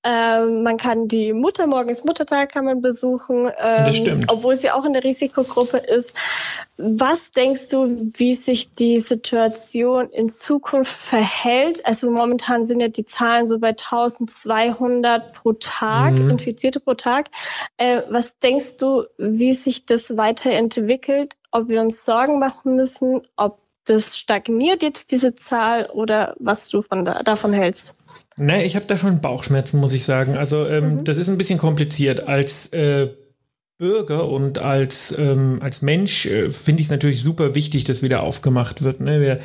Ähm, 0.08 0.62
man 0.62 0.76
kann 0.76 1.08
die 1.08 1.32
Mutter, 1.32 1.66
morgens 1.66 2.04
Muttertag 2.04 2.52
kann 2.52 2.64
man 2.64 2.80
besuchen, 2.80 3.50
ähm, 3.58 4.24
obwohl 4.28 4.54
sie 4.54 4.70
auch 4.70 4.84
in 4.84 4.92
der 4.92 5.02
Risikogruppe 5.02 5.78
ist. 5.78 6.12
Was 6.76 7.32
denkst 7.32 7.68
du, 7.70 8.12
wie 8.14 8.36
sich 8.36 8.72
die 8.74 9.00
Situation 9.00 10.08
in 10.10 10.28
Zukunft 10.28 10.92
verhält? 10.92 11.84
Also 11.84 12.08
momentan 12.08 12.64
sind 12.64 12.78
ja 12.78 12.88
die 12.88 13.04
Zahlen 13.16 13.48
so 13.48 13.58
bei 13.58 13.70
1200 13.70 15.32
pro 15.32 15.52
Tag, 15.54 16.18
mhm. 16.18 16.30
Infizierte 16.30 16.80
pro 16.80 16.94
Tag. 16.94 17.30
Äh, 17.76 18.02
was 18.10 18.38
denkst 18.38 18.76
du, 18.78 19.04
wie 19.18 19.52
sich 19.52 19.86
das 19.86 20.16
weiterentwickelt? 20.16 21.36
Ob 21.50 21.68
wir 21.68 21.80
uns 21.80 22.04
Sorgen 22.04 22.38
machen 22.38 22.76
müssen, 22.76 23.22
ob 23.36 23.58
das 23.84 24.18
stagniert 24.18 24.82
jetzt 24.82 25.12
diese 25.12 25.36
Zahl 25.36 25.86
oder 25.86 26.34
was 26.38 26.68
du 26.68 26.82
von 26.82 27.04
da, 27.04 27.22
davon 27.22 27.52
hältst? 27.52 27.94
Ne, 28.36 28.64
ich 28.64 28.76
habe 28.76 28.86
da 28.86 28.98
schon 28.98 29.20
Bauchschmerzen, 29.20 29.80
muss 29.80 29.92
ich 29.92 30.04
sagen. 30.04 30.36
Also 30.36 30.66
ähm, 30.66 30.96
mhm. 30.96 31.04
das 31.04 31.18
ist 31.18 31.28
ein 31.28 31.38
bisschen 31.38 31.58
kompliziert. 31.58 32.28
Als 32.28 32.72
äh, 32.72 33.08
Bürger 33.78 34.26
und 34.30 34.58
als, 34.58 35.14
ähm, 35.18 35.58
als 35.60 35.82
Mensch 35.82 36.24
äh, 36.24 36.50
finde 36.50 36.80
ich 36.80 36.86
es 36.86 36.90
natürlich 36.90 37.22
super 37.22 37.54
wichtig, 37.54 37.84
dass 37.84 38.02
wieder 38.02 38.22
aufgemacht 38.22 38.82
wird. 38.82 39.00
Ne? 39.00 39.20
Wir 39.20 39.40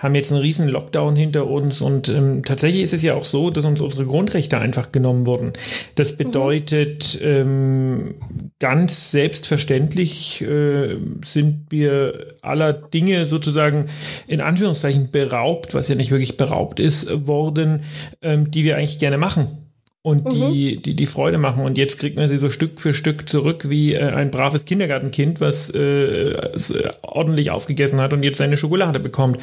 haben 0.00 0.16
jetzt 0.16 0.32
einen 0.32 0.40
riesen 0.40 0.66
Lockdown 0.66 1.14
hinter 1.14 1.46
uns 1.46 1.80
und 1.80 2.08
ähm, 2.08 2.42
tatsächlich 2.44 2.82
ist 2.82 2.94
es 2.94 3.02
ja 3.02 3.14
auch 3.14 3.24
so, 3.24 3.50
dass 3.50 3.64
uns 3.64 3.80
unsere 3.80 4.04
Grundrechte 4.04 4.58
einfach 4.58 4.90
genommen 4.90 5.24
wurden. 5.24 5.52
Das 5.94 6.12
mhm. 6.12 6.16
bedeutet, 6.16 7.16
mhm. 7.20 7.26
ähm, 7.28 8.14
ganz 8.58 9.12
selbstverständlich 9.12 10.42
äh, 10.42 10.96
sind 11.24 11.66
wir 11.70 12.26
aller 12.42 12.72
Dinge 12.72 13.26
sozusagen 13.26 13.86
in 14.26 14.40
Anführungszeichen 14.40 15.12
beraubt, 15.12 15.74
was 15.74 15.86
ja 15.86 15.94
nicht 15.94 16.10
wirklich 16.10 16.36
beraubt 16.36 16.80
ist, 16.80 17.28
worden, 17.28 17.84
ähm, 18.20 18.50
die 18.50 18.64
wir 18.64 18.78
eigentlich 18.78 18.98
gerne 18.98 19.18
machen 19.18 19.65
und 20.06 20.24
mhm. 20.24 20.52
die, 20.52 20.76
die, 20.76 20.94
die 20.94 21.06
Freude 21.06 21.36
machen. 21.36 21.64
Und 21.64 21.76
jetzt 21.76 21.98
kriegt 21.98 22.16
man 22.16 22.28
sie 22.28 22.38
so 22.38 22.48
Stück 22.48 22.80
für 22.80 22.92
Stück 22.92 23.28
zurück 23.28 23.68
wie 23.70 23.94
äh, 23.94 24.04
ein 24.04 24.30
braves 24.30 24.64
Kindergartenkind, 24.64 25.40
was 25.40 25.68
äh, 25.70 26.36
ordentlich 27.02 27.50
aufgegessen 27.50 28.00
hat 28.00 28.12
und 28.12 28.22
jetzt 28.22 28.38
seine 28.38 28.56
Schokolade 28.56 29.00
bekommt. 29.00 29.40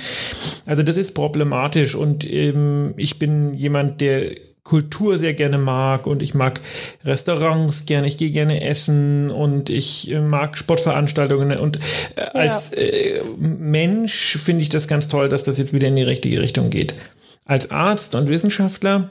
Also 0.66 0.82
das 0.82 0.96
ist 0.96 1.16
problematisch 1.16 1.96
und 1.96 2.32
ähm, 2.32 2.94
ich 2.96 3.20
bin 3.20 3.54
jemand, 3.56 4.00
der 4.00 4.36
Kultur 4.64 5.18
sehr 5.18 5.34
gerne 5.34 5.58
mag 5.58 6.08
und 6.08 6.22
ich 6.22 6.34
mag 6.34 6.62
Restaurants 7.04 7.86
gerne, 7.86 8.08
ich 8.08 8.16
gehe 8.16 8.32
gerne 8.32 8.64
essen 8.64 9.32
und 9.32 9.70
ich 9.70 10.10
äh, 10.12 10.22
mag 10.22 10.58
Sportveranstaltungen 10.58 11.60
und 11.60 11.78
äh, 12.16 12.22
als 12.22 12.72
äh, 12.72 13.20
Mensch 13.38 14.38
finde 14.38 14.62
ich 14.62 14.70
das 14.70 14.88
ganz 14.88 15.10
toll, 15.10 15.28
dass 15.28 15.44
das 15.44 15.58
jetzt 15.58 15.74
wieder 15.74 15.90
in 15.90 15.98
die 15.98 16.04
richtige 16.04 16.40
Richtung 16.40 16.70
geht. 16.70 16.96
Als 17.44 17.70
Arzt 17.70 18.16
und 18.16 18.30
Wissenschaftler 18.30 19.10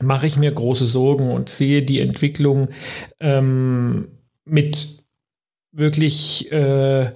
mache 0.00 0.26
ich 0.26 0.36
mir 0.36 0.52
große 0.52 0.86
Sorgen 0.86 1.30
und 1.30 1.48
sehe 1.48 1.82
die 1.82 2.00
Entwicklung 2.00 2.68
ähm, 3.20 4.08
mit 4.44 5.04
wirklich 5.72 6.50
äh, 6.52 7.12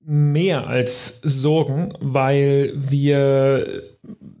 mehr 0.00 0.66
als 0.68 1.20
Sorgen, 1.20 1.92
weil 2.00 2.72
wir 2.76 3.82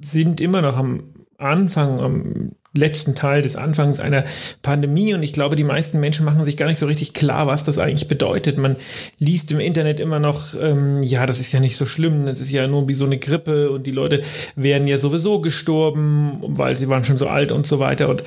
sind 0.00 0.40
immer 0.40 0.62
noch 0.62 0.76
am 0.76 1.14
Anfang, 1.38 2.00
am 2.00 2.52
letzten 2.76 3.14
Teil 3.14 3.42
des 3.42 3.56
Anfangs 3.56 4.00
einer 4.00 4.24
Pandemie 4.62 5.14
und 5.14 5.22
ich 5.22 5.32
glaube, 5.32 5.56
die 5.56 5.64
meisten 5.64 6.00
Menschen 6.00 6.24
machen 6.24 6.44
sich 6.44 6.56
gar 6.56 6.66
nicht 6.66 6.78
so 6.78 6.86
richtig 6.86 7.14
klar, 7.14 7.46
was 7.46 7.64
das 7.64 7.78
eigentlich 7.78 8.08
bedeutet. 8.08 8.58
Man 8.58 8.76
liest 9.18 9.52
im 9.52 9.60
Internet 9.60 10.00
immer 10.00 10.18
noch, 10.18 10.54
ähm, 10.60 11.02
ja, 11.02 11.26
das 11.26 11.40
ist 11.40 11.52
ja 11.52 11.60
nicht 11.60 11.76
so 11.76 11.86
schlimm, 11.86 12.26
das 12.26 12.40
ist 12.40 12.50
ja 12.50 12.66
nur 12.66 12.88
wie 12.88 12.94
so 12.94 13.04
eine 13.04 13.18
Grippe 13.18 13.70
und 13.70 13.86
die 13.86 13.92
Leute 13.92 14.22
wären 14.54 14.86
ja 14.86 14.98
sowieso 14.98 15.40
gestorben, 15.40 16.38
weil 16.42 16.76
sie 16.76 16.88
waren 16.88 17.04
schon 17.04 17.18
so 17.18 17.28
alt 17.28 17.52
und 17.52 17.66
so 17.66 17.78
weiter 17.78 18.08
und 18.08 18.22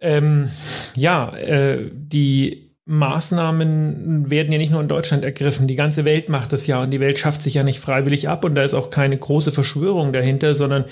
ähm, 0.00 0.50
ja, 0.94 1.36
äh, 1.36 1.90
die 1.92 2.69
Maßnahmen 2.90 4.30
werden 4.30 4.50
ja 4.50 4.58
nicht 4.58 4.72
nur 4.72 4.80
in 4.80 4.88
Deutschland 4.88 5.24
ergriffen. 5.24 5.68
Die 5.68 5.76
ganze 5.76 6.04
Welt 6.04 6.28
macht 6.28 6.52
das 6.52 6.66
ja 6.66 6.82
und 6.82 6.90
die 6.90 6.98
Welt 6.98 7.20
schafft 7.20 7.40
sich 7.40 7.54
ja 7.54 7.62
nicht 7.62 7.78
freiwillig 7.78 8.28
ab 8.28 8.44
und 8.44 8.56
da 8.56 8.64
ist 8.64 8.74
auch 8.74 8.90
keine 8.90 9.16
große 9.16 9.52
Verschwörung 9.52 10.12
dahinter, 10.12 10.56
sondern 10.56 10.86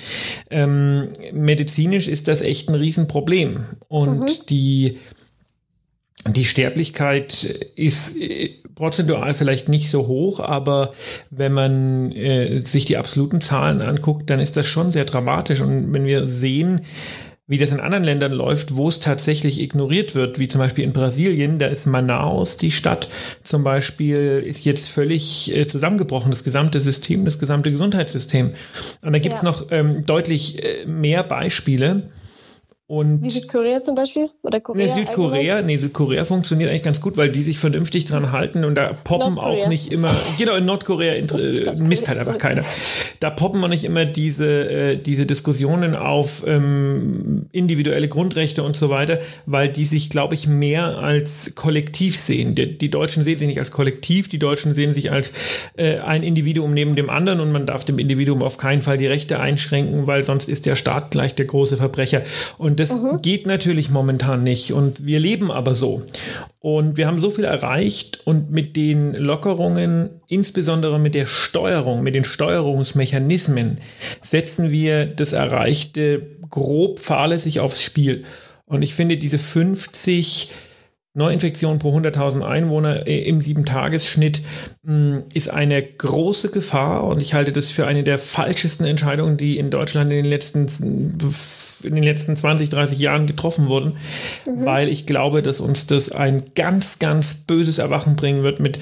ähm, 0.49 1.09
medizinisch 1.33 2.07
ist 2.07 2.29
das 2.29 2.41
echt 2.41 2.69
ein 2.69 2.77
Riesenproblem. 2.77 3.65
Und 3.89 4.21
mhm. 4.21 4.47
die, 4.49 4.99
die 6.29 6.45
Sterblichkeit 6.45 7.43
ist 7.75 8.17
äh, 8.21 8.51
prozentual 8.77 9.35
vielleicht 9.35 9.69
nicht 9.69 9.91
so 9.91 10.07
hoch, 10.07 10.39
aber 10.39 10.95
wenn 11.31 11.53
man 11.53 12.13
äh, 12.13 12.61
sich 12.61 12.85
die 12.85 12.97
absoluten 12.97 13.41
Zahlen 13.41 13.81
anguckt, 13.81 14.31
dann 14.31 14.39
ist 14.39 14.57
das 14.57 14.69
schon 14.69 14.93
sehr 14.93 15.05
dramatisch. 15.05 15.63
Und 15.63 15.93
wenn 15.93 16.05
wir 16.05 16.29
sehen, 16.29 16.83
wie 17.49 17.57
das 17.57 17.73
in 17.73 17.81
anderen 17.81 18.05
Ländern 18.05 18.33
läuft, 18.33 18.77
wo 18.77 18.89
es 18.89 19.01
tatsächlich 19.01 19.59
ignoriert 19.61 20.15
wird, 20.15 20.39
wie 20.39 20.49
zum 20.49 20.61
Beispiel 20.61 20.85
in 20.85 20.93
Brasilien, 20.93 21.59
da 21.59 21.67
ist 21.67 21.87
Manaus, 21.87 22.59
die 22.59 22.71
Stadt 22.71 23.09
zum 23.43 23.65
Beispiel, 23.65 24.45
ist 24.47 24.67
jetzt 24.67 24.91
völlig 24.91 25.57
äh, 25.57 25.67
zusammengebrochen, 25.67 26.31
das 26.31 26.45
gesamte 26.45 26.79
System, 26.79 27.25
das 27.25 27.39
gesamte 27.39 27.73
Gesundheitssystem. 27.73 28.53
Und 29.01 29.13
da 29.13 29.19
gibt 29.19 29.37
es 29.37 29.43
ja. 29.43 29.51
noch 29.51 29.67
ähm, 29.71 30.05
deutlich 30.05 30.63
äh, 30.63 30.85
mehr 30.85 31.23
Beispiele. 31.23 32.11
Und 32.91 33.23
Wie 33.23 33.29
Südkorea 33.29 33.83
zum 33.83 33.95
Beispiel? 33.95 34.31
Oder 34.43 34.61
Korea? 34.61 34.87
Nee, 34.87 34.91
Südkorea, 34.91 35.61
nee, 35.61 35.77
Südkorea 35.77 36.25
funktioniert 36.25 36.71
eigentlich 36.71 36.85
ganz 36.85 37.03
gut, 37.03 37.19
weil 37.19 37.29
die 37.29 37.43
sich 37.43 37.59
vernünftig 37.59 38.07
dran 38.07 38.33
halten 38.33 38.65
und 38.65 38.77
da 38.77 38.95
poppen 38.95 39.35
Nordkorea. 39.35 39.65
auch 39.65 39.69
nicht 39.69 39.93
immer, 39.93 40.11
genau, 40.39 40.57
in 40.57 40.65
Nordkorea 40.65 41.13
äh, 41.17 41.75
misst 41.77 42.09
halt 42.09 42.19
einfach 42.19 42.39
keiner. 42.39 42.65
Da 43.21 43.29
poppen 43.29 43.63
auch 43.63 43.69
nicht 43.69 43.85
immer 43.85 44.07
diese, 44.07 44.71
äh, 44.71 44.97
diese 44.97 45.27
Diskussionen 45.27 45.95
auf 45.95 46.45
ähm, 46.47 47.45
individuelle 47.53 48.09
Grundrechte 48.09 48.63
und 48.63 48.75
so 48.75 48.89
weiter, 48.89 49.19
weil 49.45 49.69
die 49.69 49.85
sich, 49.85 50.09
glaube 50.09 50.33
ich, 50.33 50.49
mehr 50.49 50.97
als 50.97 51.55
kollektiv 51.57 52.19
sehen. 52.19 52.55
Die, 52.55 52.79
die, 52.79 52.91
Deutschen 52.91 53.23
sehen 53.23 53.37
sich 53.37 53.49
nicht 53.49 53.59
als 53.59 53.71
Kollektiv, 53.71 54.31
die 54.31 54.39
Deutschen 54.39 54.73
sehen 54.73 54.95
sich 54.95 55.13
als 55.13 55.35
äh, 55.77 55.99
ein 55.99 56.23
Individuum 56.23 56.73
neben 56.73 56.97
dem 56.97 57.11
anderen 57.11 57.41
und 57.41 57.53
man 57.53 57.67
darf 57.67 57.85
dem 57.85 57.99
Individuum 57.99 58.43
auf 58.43 58.57
keinen 58.57 58.81
Fall 58.81 58.97
die 58.97 59.09
Rechte 59.09 59.41
einschränken, 59.41 60.07
weil 60.07 60.25
sonst 60.25 60.49
ist 60.49 60.65
der 60.65 60.75
Staat 60.75 61.11
gleich 61.11 61.35
der 61.35 61.45
große 61.45 61.77
Verbrecher. 61.77 62.23
Und 62.57 62.78
das 62.79 62.97
mhm. 62.97 63.21
geht 63.23 63.47
natürlich 63.47 63.91
momentan 63.91 64.43
nicht. 64.43 64.73
Und 64.73 65.05
wir 65.05 65.21
leben 65.21 65.51
aber 65.51 65.75
so. 65.75 66.03
Und 66.61 66.97
wir 66.97 67.07
haben 67.07 67.19
so 67.19 67.31
viel 67.31 67.45
erreicht 67.45 68.21
und 68.25 68.51
mit 68.51 68.77
den 68.77 69.15
Lockerungen, 69.15 70.11
insbesondere 70.29 70.99
mit 70.99 71.15
der 71.15 71.27
Steuerung, 71.27 72.03
mit 72.03 72.15
den 72.15 72.25
Steuerungsmechanismen, 72.25 73.79
setzen 74.21 74.71
wir 74.71 75.07
das 75.07 75.33
Erreichte 75.33 76.39
grob 76.51 77.01
fahrlässig 77.01 77.61
aufs 77.61 77.83
Spiel. 77.83 78.25
Und 78.67 78.83
ich 78.83 78.95
finde 78.95 79.17
diese 79.17 79.39
50 79.39 80.53
Neuinfektionen 81.19 81.81
pro 81.81 81.95
100.000 81.97 82.43
Einwohner 82.43 83.07
äh, 83.07 83.19
im 83.25 83.41
Sieben-Tages-Schnitt 83.41 84.41
hm, 84.87 85.25
ist 85.35 85.51
eine 85.51 85.83
große 85.83 86.51
Gefahr 86.51 87.05
und 87.05 87.21
ich 87.21 87.35
halte 87.35 87.53
das 87.53 87.73
für 87.73 87.89
eine 87.89 88.05
der 88.05 88.19
falschesten 88.19 88.87
Entscheidungen, 88.87 89.37
die 89.37 89.59
in 89.59 89.71
Deutschland 89.71 90.13
in 90.13 90.19
den 90.19 90.31
letzten, 90.31 90.67
in 91.83 91.95
den 91.95 92.05
letzten 92.05 92.37
20, 92.37 92.69
30 92.69 92.99
Jahren 93.01 93.27
getroffen 93.27 93.67
wurden, 93.67 93.97
mhm. 94.47 94.65
weil 94.65 94.89
ich 94.89 95.07
glaube, 95.07 95.43
dass 95.43 95.61
uns 95.61 95.89
das 95.89 96.13
ein 96.13 96.45
ganz, 96.55 97.01
ganz 97.01 97.35
böses 97.35 97.79
Erwachen 97.79 98.15
bringen 98.15 98.45
wird 98.45 98.61
mit, 98.61 98.79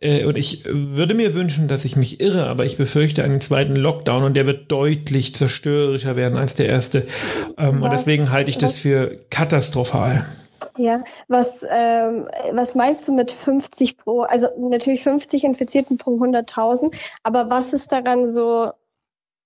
äh, 0.00 0.26
und 0.26 0.36
ich 0.36 0.64
würde 0.66 1.14
mir 1.14 1.32
wünschen, 1.32 1.68
dass 1.68 1.86
ich 1.86 1.96
mich 1.96 2.20
irre, 2.20 2.48
aber 2.48 2.66
ich 2.66 2.76
befürchte 2.76 3.24
einen 3.24 3.40
zweiten 3.40 3.76
Lockdown 3.76 4.24
und 4.24 4.34
der 4.34 4.46
wird 4.46 4.70
deutlich 4.70 5.34
zerstörerischer 5.34 6.16
werden 6.16 6.36
als 6.36 6.54
der 6.54 6.66
erste. 6.66 7.06
Ähm, 7.56 7.82
und 7.82 7.90
deswegen 7.90 8.30
halte 8.30 8.50
ich 8.50 8.58
das 8.58 8.78
für 8.78 9.18
katastrophal. 9.30 10.26
Ja, 10.76 11.04
was, 11.28 11.64
ähm, 11.68 12.28
was 12.52 12.74
meinst 12.74 13.06
du 13.06 13.12
mit 13.12 13.30
50 13.30 13.96
pro, 13.96 14.22
also 14.22 14.48
natürlich 14.58 15.02
50 15.02 15.44
Infizierten 15.44 15.98
pro 15.98 16.16
100.000, 16.18 16.94
aber 17.22 17.50
was 17.50 17.72
ist 17.72 17.92
daran 17.92 18.30
so, 18.30 18.72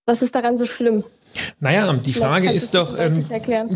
was 0.07 0.23
ist 0.23 0.35
daran 0.35 0.57
so 0.57 0.67
schlimm? 0.67 1.05
Naja, 1.61 1.93
die 1.93 2.13
Frage 2.13 2.53
ist 2.53 2.75
doch, 2.75 2.99
ähm, 2.99 3.27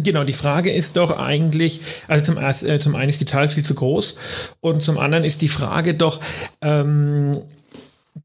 genau, 0.02 0.24
die 0.24 0.32
Frage 0.32 0.72
ist 0.72 0.96
doch 0.96 1.18
eigentlich, 1.18 1.80
also 2.08 2.32
zum, 2.32 2.42
äh, 2.42 2.78
zum 2.78 2.94
einen 2.94 3.08
ist 3.08 3.20
die 3.20 3.26
Zahl 3.26 3.48
viel 3.48 3.64
zu 3.64 3.74
groß 3.74 4.16
und 4.60 4.82
zum 4.82 4.98
anderen 4.98 5.24
ist 5.24 5.40
die 5.40 5.48
Frage 5.48 5.94
doch, 5.94 6.20
ähm, 6.60 7.40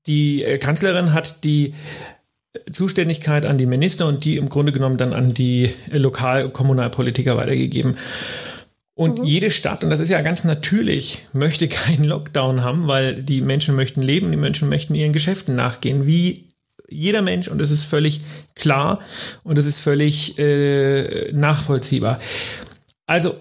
die 0.06 0.44
äh, 0.44 0.58
Kanzlerin 0.58 1.14
hat 1.14 1.44
die 1.44 1.74
Zuständigkeit 2.74 3.46
an 3.46 3.58
die 3.58 3.66
Minister 3.66 4.08
und 4.08 4.26
die 4.26 4.36
im 4.36 4.50
Grunde 4.50 4.72
genommen 4.72 4.98
dann 4.98 5.14
an 5.14 5.34
die 5.34 5.74
äh, 5.92 5.98
Lokal-Kommunalpolitiker 5.98 7.38
weitergegeben. 7.38 7.98
Und 9.02 9.18
mhm. 9.18 9.26
jede 9.26 9.50
Stadt, 9.50 9.84
und 9.84 9.90
das 9.90 10.00
ist 10.00 10.10
ja 10.10 10.22
ganz 10.22 10.44
natürlich, 10.44 11.26
möchte 11.34 11.68
keinen 11.68 12.04
Lockdown 12.04 12.64
haben, 12.64 12.88
weil 12.88 13.16
die 13.16 13.42
Menschen 13.42 13.76
möchten 13.76 14.04
leben, 14.04 14.30
die 14.30 14.38
Menschen 14.38 14.70
möchten 14.70 14.94
ihren 14.94 15.12
Geschäften 15.12 15.56
nachgehen, 15.56 16.06
wie 16.06 16.50
jeder 16.88 17.24
Mensch. 17.24 17.48
Und 17.48 17.58
das 17.58 17.72
ist 17.72 17.86
völlig 17.86 18.22
klar 18.54 19.00
und 19.44 19.58
das 19.58 19.66
ist 19.66 19.80
völlig 19.80 20.38
äh, 20.38 21.32
nachvollziehbar. 21.32 22.20
Also, 23.08 23.38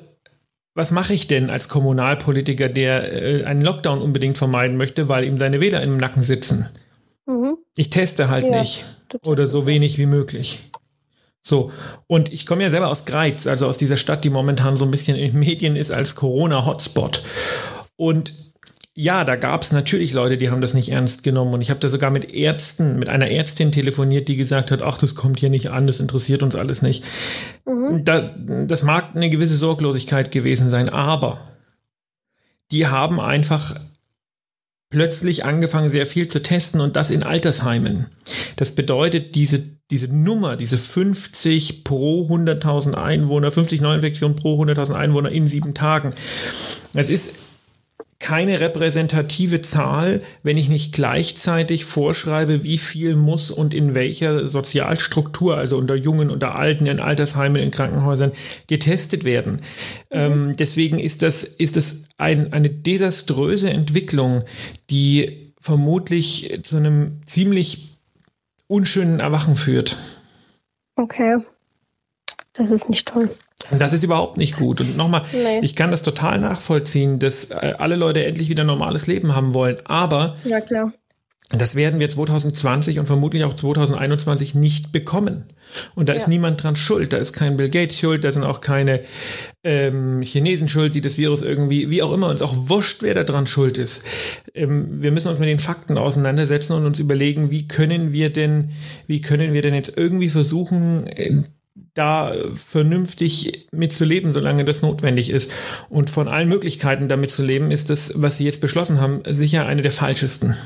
was 0.73 0.93
mache 0.93 1.13
ich 1.13 1.27
denn 1.27 1.51
als 1.51 1.69
Kommunalpolitiker, 1.69 2.71
der 2.71 3.13
äh, 3.13 3.45
einen 3.45 3.61
Lockdown 3.61 4.01
unbedingt 4.01 4.39
vermeiden 4.39 4.79
möchte, 4.79 5.11
weil 5.11 5.25
ihm 5.25 5.37
seine 5.37 5.61
Wähler 5.61 5.83
im 5.83 5.99
Nacken 5.99 6.23
sitzen? 6.23 6.71
Mhm. 7.27 7.59
Ich 7.77 7.91
teste 7.91 8.31
halt 8.31 8.47
ja, 8.47 8.61
nicht 8.61 8.87
oder 9.27 9.47
so 9.47 9.67
wenig 9.67 9.99
wie 9.99 10.07
möglich. 10.07 10.70
So, 11.43 11.73
und 12.07 12.33
ich 12.33 12.45
komme 12.47 12.63
ja 12.63 12.71
selber 12.71 12.89
aus 12.89 13.07
Greiz, 13.07 13.47
also 13.47 13.67
aus 13.67 13.79
dieser 13.79 13.97
Stadt, 13.97 14.25
die 14.25 14.31
momentan 14.31 14.77
so 14.77 14.85
ein 14.85 14.91
bisschen 14.91 15.17
in 15.17 15.33
den 15.33 15.39
Medien 15.41 15.77
ist 15.77 15.91
als 15.91 16.15
Corona-Hotspot. 16.15 17.23
Und 17.97 18.35
ja, 18.95 19.25
da 19.25 19.37
gab 19.37 19.63
es 19.63 19.73
natürlich 19.73 20.13
Leute, 20.13 20.37
die 20.37 20.51
haben 20.51 20.61
das 20.61 20.75
nicht 20.75 20.91
ernst 20.91 21.23
genommen. 21.23 21.55
Und 21.55 21.63
ich 21.63 21.71
habe 21.71 21.81
da 21.81 21.89
sogar 21.89 22.11
mit 22.11 22.35
Ärzten, 22.35 22.99
mit 22.99 23.09
einer 23.09 23.31
Ärztin 23.31 23.73
telefoniert, 23.73 24.29
die 24.29 24.37
gesagt 24.37 24.71
hat, 24.71 24.83
ach, 24.83 24.99
das 24.99 25.15
kommt 25.15 25.39
hier 25.39 25.49
nicht 25.49 25.71
an, 25.71 25.87
das 25.87 26.01
interessiert 26.01 26.43
uns 26.43 26.55
alles 26.55 26.83
nicht. 26.83 27.05
Mhm. 27.65 28.05
Da, 28.05 28.35
das 28.67 28.83
mag 28.83 29.15
eine 29.15 29.31
gewisse 29.31 29.57
Sorglosigkeit 29.57 30.31
gewesen 30.31 30.69
sein, 30.69 30.89
aber 30.91 31.41
die 32.73 32.89
haben 32.89 33.21
einfach 33.21 33.77
plötzlich 34.91 35.45
angefangen, 35.45 35.91
sehr 35.91 36.07
viel 36.07 36.29
zu 36.29 36.43
testen 36.43 36.81
und 36.81 36.97
das 36.97 37.11
in 37.11 37.23
Altersheimen. 37.23 38.07
Das 38.57 38.75
bedeutet, 38.75 39.35
diese, 39.35 39.63
diese 39.91 40.09
Nummer, 40.09 40.57
diese 40.57 40.79
50 40.79 41.85
pro 41.85 42.27
100.000 42.29 42.95
Einwohner, 42.95 43.51
50 43.51 43.81
Neuinfektionen 43.81 44.37
pro 44.37 44.63
100.000 44.63 44.95
Einwohner 44.95 45.31
in 45.31 45.47
sieben 45.47 45.75
Tagen. 45.75 46.15
Das 46.93 47.11
ist 47.11 47.35
keine 48.21 48.61
repräsentative 48.61 49.63
Zahl, 49.63 50.23
wenn 50.43 50.59
ich 50.59 50.69
nicht 50.69 50.93
gleichzeitig 50.93 51.87
vorschreibe, 51.87 52.65
wie 52.65 52.77
viel 52.77 53.17
muss 53.17 53.51
und 53.51 53.73
in 53.73 53.95
welcher 53.95 54.49
Sozialstruktur, 54.49 55.57
also 55.57 55.79
unter 55.79 55.95
Jungen, 55.95 56.31
unter 56.31 56.55
Alten, 56.55 56.85
in 56.85 57.01
Altersheimen, 57.01 57.63
in 57.63 57.71
Krankenhäusern, 57.71 58.33
getestet 58.67 59.25
werden. 59.25 59.53
Mhm. 59.53 59.61
Ähm, 60.11 60.57
deswegen 60.57 60.99
ist 60.99 61.23
das, 61.23 61.45
ist 61.45 61.77
das 61.77 61.97
ein, 62.19 62.53
eine 62.53 62.69
desaströse 62.69 63.71
Entwicklung, 63.71 64.45
die 64.91 65.53
vermutlich 65.59 66.61
zu 66.63 66.77
einem 66.77 67.23
ziemlich 67.25 68.00
unschönen 68.71 69.21
Erwachen 69.21 69.57
führt. 69.57 69.97
Okay. 70.97 71.39
Das 72.53 72.71
ist 72.71 72.89
nicht 72.89 73.09
toll. 73.09 73.31
Und 73.71 73.81
das 73.81 73.93
ist 73.93 74.03
überhaupt 74.03 74.37
nicht 74.37 74.57
gut. 74.57 74.81
Und 74.81 74.97
nochmal, 74.97 75.25
nee. 75.33 75.61
ich 75.61 75.77
kann 75.77 75.91
das 75.91 76.03
total 76.03 76.41
nachvollziehen, 76.41 77.19
dass 77.19 77.51
äh, 77.51 77.75
alle 77.79 77.97
Leute 77.97 78.25
endlich 78.25 78.49
wieder 78.49 78.65
ein 78.65 78.67
normales 78.67 79.07
Leben 79.07 79.35
haben 79.35 79.55
wollen. 79.55 79.79
Aber 79.85 80.37
ja, 80.45 80.61
klar. 80.61 80.93
Das 81.51 81.75
werden 81.75 81.99
wir 81.99 82.09
2020 82.09 83.01
und 83.01 83.07
vermutlich 83.07 83.43
auch 83.45 83.55
2021 83.55 84.55
nicht 84.55 84.93
bekommen. 84.93 85.45
Und 85.95 86.09
da 86.09 86.13
ja. 86.13 86.21
ist 86.21 86.29
niemand 86.29 86.63
dran 86.63 86.77
schuld. 86.77 87.13
Da 87.13 87.17
ist 87.17 87.33
kein 87.33 87.57
Bill 87.57 87.69
Gates 87.69 87.99
schuld, 87.99 88.23
da 88.23 88.31
sind 88.31 88.45
auch 88.45 88.61
keine 88.61 89.01
ähm, 89.65 90.23
Chinesen 90.23 90.69
schuld, 90.69 90.95
die 90.95 91.01
das 91.01 91.19
Virus 91.19 91.43
irgendwie, 91.43 91.91
wie 91.91 92.03
auch 92.03 92.13
immer, 92.13 92.29
uns 92.29 92.43
auch 92.43 92.55
wurscht, 92.69 93.03
wer 93.03 93.15
da 93.15 93.25
dran 93.25 93.49
schuld 93.49 93.79
ist. 93.79 94.05
Ähm, 94.55 95.03
wir 95.03 95.11
müssen 95.11 95.29
uns 95.29 95.41
mit 95.41 95.49
den 95.49 95.59
Fakten 95.59 95.99
auseinandersetzen 95.99 96.75
und 96.75 96.87
uns 96.87 97.01
überlegen, 97.01 97.51
wie 97.51 97.67
können 97.67 98.13
wir 98.13 98.33
denn, 98.33 98.71
wie 99.09 99.21
können 99.21 99.53
wir 99.53 99.63
denn 99.63 99.75
jetzt 99.75 99.97
irgendwie 99.97 100.29
versuchen, 100.29 101.09
äh, 101.09 101.43
da 101.95 102.33
vernünftig 102.55 103.67
mitzuleben, 103.73 104.33
solange 104.33 104.65
das 104.65 104.83
notwendig 104.83 105.31
ist. 105.31 105.51
Und 105.89 106.11
von 106.11 106.29
allen 106.29 106.49
Möglichkeiten 106.49 107.09
damit 107.09 107.31
zu 107.31 107.45
leben, 107.45 107.71
ist 107.71 107.91
das, 107.91 108.15
was 108.17 108.37
Sie 108.37 108.45
jetzt 108.45 108.61
beschlossen 108.61 109.01
haben, 109.01 109.23
sicher 109.27 109.67
eine 109.67 109.83
der 109.83 109.93
falschesten. 109.93 110.57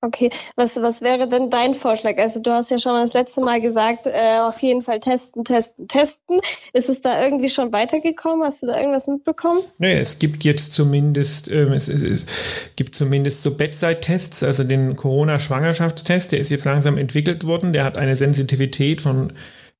Okay, 0.00 0.30
was, 0.54 0.76
was 0.76 1.00
wäre 1.00 1.28
denn 1.28 1.50
dein 1.50 1.74
Vorschlag? 1.74 2.18
Also 2.18 2.40
du 2.40 2.52
hast 2.52 2.70
ja 2.70 2.78
schon 2.78 2.92
das 2.92 3.14
letzte 3.14 3.40
Mal 3.40 3.60
gesagt, 3.60 4.06
äh, 4.06 4.38
auf 4.38 4.60
jeden 4.60 4.82
Fall 4.82 5.00
testen, 5.00 5.42
testen, 5.42 5.88
testen. 5.88 6.40
Ist 6.72 6.88
es 6.88 7.02
da 7.02 7.20
irgendwie 7.20 7.48
schon 7.48 7.72
weitergekommen? 7.72 8.44
Hast 8.44 8.62
du 8.62 8.66
da 8.66 8.76
irgendwas 8.76 9.08
mitbekommen? 9.08 9.60
Nee, 9.78 9.98
es 9.98 10.20
gibt 10.20 10.44
jetzt 10.44 10.72
zumindest, 10.72 11.50
ähm, 11.50 11.72
es, 11.72 11.88
es, 11.88 12.00
es 12.02 12.24
gibt 12.76 12.94
zumindest 12.94 13.42
so 13.42 13.56
Bedside-Tests, 13.56 14.44
also 14.44 14.62
den 14.62 14.94
Corona-Schwangerschaftstest, 14.94 16.30
der 16.30 16.38
ist 16.38 16.50
jetzt 16.50 16.64
langsam 16.64 16.96
entwickelt 16.96 17.44
worden, 17.44 17.72
der 17.72 17.82
hat 17.82 17.96
eine 17.96 18.14
Sensitivität 18.14 19.00
von 19.00 19.32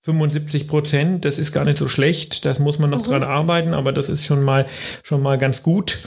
75 0.03 0.69
Prozent, 0.69 1.25
das 1.25 1.39
ist 1.39 1.53
gar 1.53 1.65
nicht 1.65 1.79
so 1.79 1.87
schlecht, 1.87 2.45
das 2.45 2.61
muss 2.61 2.79
man 2.79 2.91
noch 2.91 3.01
mhm. 3.01 3.11
dran 3.11 3.23
arbeiten, 3.23 3.75
aber 3.75 3.93
das 3.93 4.09
ist 4.09 4.25
schon 4.25 4.43
mal, 4.43 4.67
schon 5.03 5.23
mal 5.23 5.39
ganz 5.39 5.63
gut. 5.63 5.99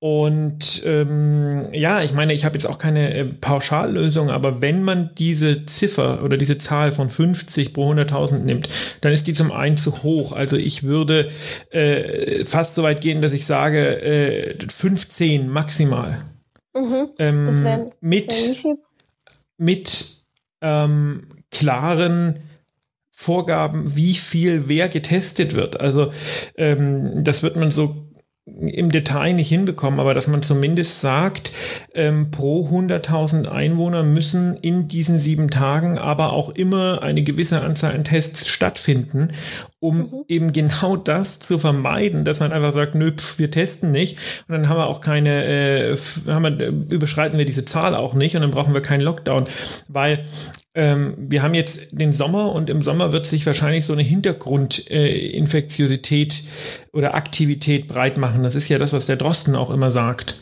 Und 0.00 0.82
ähm, 0.86 1.62
ja, 1.72 2.02
ich 2.02 2.12
meine, 2.12 2.32
ich 2.32 2.44
habe 2.44 2.54
jetzt 2.54 2.66
auch 2.66 2.78
keine 2.78 3.14
äh, 3.14 3.24
Pauschallösung, 3.24 4.30
aber 4.30 4.62
wenn 4.62 4.84
man 4.84 5.10
diese 5.18 5.66
Ziffer 5.66 6.22
oder 6.22 6.36
diese 6.36 6.56
Zahl 6.58 6.92
von 6.92 7.10
50 7.10 7.72
pro 7.72 7.92
100.000 7.92 8.38
nimmt, 8.38 8.68
dann 9.00 9.12
ist 9.12 9.26
die 9.26 9.34
zum 9.34 9.50
einen 9.50 9.76
zu 9.76 10.04
hoch. 10.04 10.32
Also 10.32 10.56
ich 10.56 10.84
würde 10.84 11.30
äh, 11.70 12.44
fast 12.44 12.76
so 12.76 12.84
weit 12.84 13.00
gehen, 13.00 13.22
dass 13.22 13.32
ich 13.32 13.44
sage 13.44 14.00
äh, 14.00 14.56
15 14.68 15.48
maximal. 15.48 16.24
Mhm, 16.74 17.08
ähm, 17.18 17.44
das 17.46 17.64
wär, 17.64 17.90
mit 18.00 18.30
das 18.30 18.64
wär 18.64 18.76
mit 19.58 20.18
ähm, 20.60 21.26
klaren 21.50 22.40
Vorgaben, 23.10 23.96
wie 23.96 24.14
viel 24.14 24.68
wer 24.68 24.88
getestet 24.88 25.54
wird. 25.54 25.80
Also 25.80 26.12
ähm, 26.56 27.24
das 27.24 27.42
wird 27.42 27.56
man 27.56 27.72
so 27.72 28.07
im 28.60 28.90
Detail 28.90 29.34
nicht 29.34 29.48
hinbekommen, 29.48 30.00
aber 30.00 30.14
dass 30.14 30.26
man 30.26 30.42
zumindest 30.42 31.00
sagt, 31.00 31.52
ähm, 31.94 32.30
pro 32.30 32.68
100.000 32.68 33.46
Einwohner 33.48 34.02
müssen 34.02 34.56
in 34.56 34.88
diesen 34.88 35.18
sieben 35.18 35.50
Tagen 35.50 35.98
aber 35.98 36.32
auch 36.32 36.50
immer 36.50 37.02
eine 37.02 37.22
gewisse 37.22 37.60
Anzahl 37.60 37.94
an 37.94 38.04
Tests 38.04 38.48
stattfinden, 38.48 39.32
um 39.80 39.98
mhm. 39.98 40.24
eben 40.28 40.52
genau 40.52 40.96
das 40.96 41.38
zu 41.38 41.58
vermeiden, 41.58 42.24
dass 42.24 42.40
man 42.40 42.52
einfach 42.52 42.72
sagt, 42.72 42.94
nö, 42.94 43.12
pf, 43.12 43.38
wir 43.38 43.50
testen 43.50 43.92
nicht 43.92 44.18
und 44.48 44.54
dann 44.54 44.68
haben 44.68 44.78
wir 44.78 44.88
auch 44.88 45.00
keine, 45.00 45.44
äh, 45.44 45.96
haben 46.26 46.58
wir, 46.58 46.68
überschreiten 46.68 47.38
wir 47.38 47.44
diese 47.44 47.64
Zahl 47.64 47.94
auch 47.94 48.14
nicht 48.14 48.34
und 48.34 48.42
dann 48.42 48.50
brauchen 48.50 48.74
wir 48.74 48.82
keinen 48.82 49.02
Lockdown, 49.02 49.44
weil 49.88 50.24
ähm, 50.78 51.14
wir 51.18 51.42
haben 51.42 51.52
jetzt 51.54 51.88
den 51.90 52.12
Sommer 52.12 52.52
und 52.52 52.70
im 52.70 52.82
Sommer 52.82 53.12
wird 53.12 53.26
sich 53.26 53.44
wahrscheinlich 53.46 53.84
so 53.84 53.92
eine 53.92 54.02
Hintergrundinfektiosität 54.02 56.34
äh, 56.34 56.96
oder 56.96 57.16
Aktivität 57.16 57.88
breit 57.88 58.16
machen. 58.16 58.44
Das 58.44 58.54
ist 58.54 58.68
ja 58.68 58.78
das, 58.78 58.92
was 58.92 59.06
der 59.06 59.16
Drosten 59.16 59.56
auch 59.56 59.70
immer 59.70 59.90
sagt. 59.90 60.36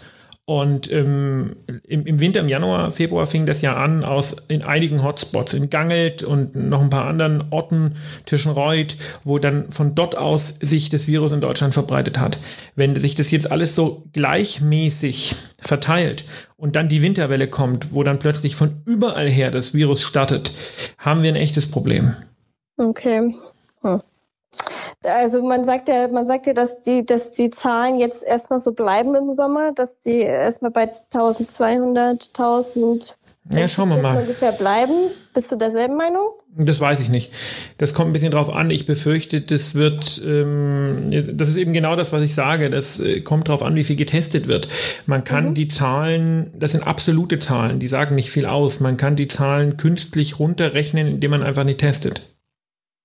Und 0.49 0.88
ähm, 0.93 1.57
im, 1.88 2.07
im, 2.07 2.21
Winter, 2.21 2.38
im 2.38 2.49
Januar, 2.49 2.93
Februar 2.93 3.26
fing 3.26 3.47
das 3.47 3.62
ja 3.62 3.75
an 3.75 4.05
aus 4.05 4.37
in 4.47 4.62
einigen 4.62 5.03
Hotspots, 5.03 5.55
in 5.55 5.71
Gangelt 5.71 6.23
und 6.23 6.55
noch 6.55 6.81
ein 6.81 6.88
paar 6.88 7.07
anderen 7.07 7.47
Orten, 7.50 7.97
Tischenreuth, 8.26 8.97
wo 9.25 9.41
dann 9.41 9.73
von 9.73 9.97
dort 9.97 10.17
aus 10.17 10.50
sich 10.61 10.88
das 10.88 11.09
Virus 11.09 11.33
in 11.33 11.41
Deutschland 11.41 11.75
verbreitet 11.75 12.21
hat. 12.21 12.38
Wenn 12.76 12.95
sich 12.95 13.17
das 13.17 13.33
jetzt 13.33 13.50
alles 13.50 13.75
so 13.75 14.05
gleichmäßig 14.12 15.35
verteilt 15.59 16.25
und 16.57 16.76
dann 16.76 16.88
die 16.88 17.03
Winterwelle 17.03 17.49
kommt, 17.49 17.93
wo 17.93 18.05
dann 18.05 18.21
plötzlich 18.21 18.55
von 18.55 18.83
überall 18.85 19.29
her 19.29 19.50
das 19.50 19.75
Virus 19.75 20.03
startet, 20.03 20.55
haben 20.97 21.25
wir 21.25 21.33
ein 21.33 21.37
echtes 21.37 21.69
Problem. 21.69 22.15
Okay. 22.76 23.35
Hm. 23.83 24.00
Also 25.03 25.43
man 25.43 25.65
sagt 25.65 25.88
ja, 25.88 26.09
man 26.09 26.26
sagt 26.26 26.47
ja, 26.47 26.53
dass 26.53 26.81
die, 26.81 27.05
dass 27.05 27.31
die 27.33 27.50
Zahlen 27.50 27.99
jetzt 27.99 28.25
erstmal 28.25 28.61
so 28.61 28.73
bleiben 28.73 29.15
im 29.15 29.35
Sommer, 29.35 29.73
dass 29.73 30.00
die 30.00 30.21
erstmal 30.21 30.71
bei 30.71 30.91
1200, 31.12 32.29
1000 32.29 33.17
ja, 33.53 33.69
schauen 33.69 33.91
wir 33.91 33.99
mal. 33.99 34.19
ungefähr 34.19 34.53
bleiben. 34.53 35.11
Bist 35.33 35.53
du 35.53 35.57
derselben 35.57 35.97
Meinung? 35.97 36.31
Das 36.59 36.81
weiß 36.81 37.00
ich 37.00 37.11
nicht. 37.11 37.33
Das 37.79 37.95
kommt 37.95 38.11
ein 38.11 38.12
bisschen 38.12 38.31
drauf 38.31 38.50
an. 38.50 38.71
Ich 38.71 38.87
befürchte, 38.87 39.41
das 39.41 39.75
wird, 39.75 40.21
ähm, 40.25 41.11
das 41.11 41.50
ist 41.50 41.57
eben 41.57 41.73
genau 41.73 41.95
das, 41.95 42.12
was 42.12 42.23
ich 42.23 42.35
sage. 42.35 42.71
Das 42.71 42.99
äh, 42.99 43.21
kommt 43.21 43.49
drauf 43.49 43.62
an, 43.62 43.76
wie 43.76 43.85
viel 43.85 43.97
getestet 43.97 44.49
wird. 44.49 44.69
Man 45.07 45.23
kann 45.23 45.50
mhm. 45.50 45.55
die 45.55 45.69
Zahlen, 45.69 46.53
das 46.59 46.73
sind 46.73 46.87
absolute 46.87 47.39
Zahlen, 47.39 47.78
die 47.78 47.89
sagen 47.89 48.15
nicht 48.15 48.30
viel 48.30 48.47
aus. 48.47 48.80
Man 48.80 48.97
kann 48.97 49.15
die 49.17 49.28
Zahlen 49.28 49.76
künstlich 49.76 50.41
runterrechnen, 50.41 51.06
indem 51.06 51.30
man 51.30 51.43
einfach 51.43 51.65
nicht 51.65 51.80
testet. 51.80 52.23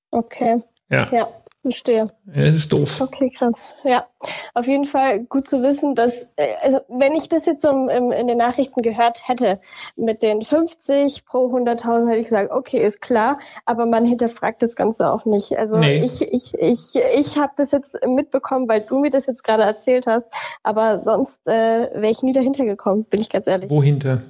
Okay. 0.10 0.64
Ja. 0.90 1.08
ja. 1.12 1.28
Verstehe. 1.62 2.08
Ja, 2.34 2.46
das 2.46 2.56
ist 2.56 2.74
doof. 2.74 3.02
Okay, 3.02 3.30
krass. 3.30 3.72
Ja, 3.84 4.08
auf 4.56 4.66
jeden 4.66 4.86
Fall 4.86 5.20
gut 5.26 5.48
zu 5.48 5.62
wissen, 5.62 5.94
dass, 5.94 6.28
äh, 6.36 6.56
also 6.64 6.80
wenn 6.88 7.14
ich 7.14 7.30
das 7.30 7.46
jetzt 7.46 7.62
so 7.62 7.70
im, 7.70 8.12
in 8.12 8.28
den 8.28 8.40
Nachrichten 8.40 8.82
gehört 8.82 9.28
hätte, 9.28 9.60
mit 9.96 10.24
den 10.24 10.42
50 10.42 11.24
pro 11.24 11.56
100.000 11.56 12.08
hätte 12.08 12.18
ich 12.18 12.26
gesagt, 12.26 12.52
okay, 12.52 12.80
ist 12.84 13.00
klar, 13.00 13.38
aber 13.66 13.86
man 13.86 14.06
hinterfragt 14.06 14.64
das 14.64 14.76
Ganze 14.76 15.12
auch 15.12 15.26
nicht. 15.26 15.56
Also 15.56 15.78
nee. 15.78 16.04
ich, 16.04 16.24
ich, 16.24 16.56
ich, 16.56 16.96
ich 17.16 17.38
habe 17.38 17.54
das 17.56 17.72
jetzt 17.72 17.96
mitbekommen, 18.08 18.68
weil 18.68 18.82
du 18.82 18.98
mir 18.98 19.12
das 19.12 19.28
jetzt 19.28 19.44
gerade 19.44 19.62
erzählt 19.62 20.08
hast, 20.08 20.26
aber 20.64 21.02
sonst 21.02 21.40
äh, 21.46 21.92
wäre 21.94 22.10
ich 22.10 22.24
nie 22.24 22.34
dahinter 22.34 22.66
gekommen, 22.66 23.04
bin 23.04 23.22
ich 23.22 23.30
ganz 23.30 23.46
ehrlich. 23.46 23.70
Wohinter? 23.70 24.24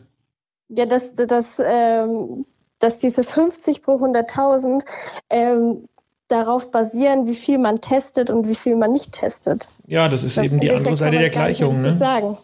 Ja, 0.67 0.85
dass, 0.85 1.15
dass, 1.15 1.61
ähm, 1.63 2.45
dass 2.79 2.99
diese 2.99 3.23
50 3.23 3.83
pro 3.83 3.93
100.000 3.93 4.83
ähm, 5.29 5.87
darauf 6.31 6.71
basieren, 6.71 7.27
wie 7.27 7.35
viel 7.35 7.57
man 7.57 7.81
testet 7.81 8.29
und 8.29 8.47
wie 8.47 8.55
viel 8.55 8.75
man 8.75 8.91
nicht 8.91 9.11
testet. 9.11 9.67
Ja, 9.87 10.09
das 10.09 10.23
ist 10.23 10.37
das 10.37 10.45
eben 10.45 10.59
die 10.59 10.71
andere 10.71 10.97
Seite 10.97 11.17
der 11.17 11.29
Gleichung. 11.29 11.81
Ne? 11.81 11.95
Sagen. 11.95 12.37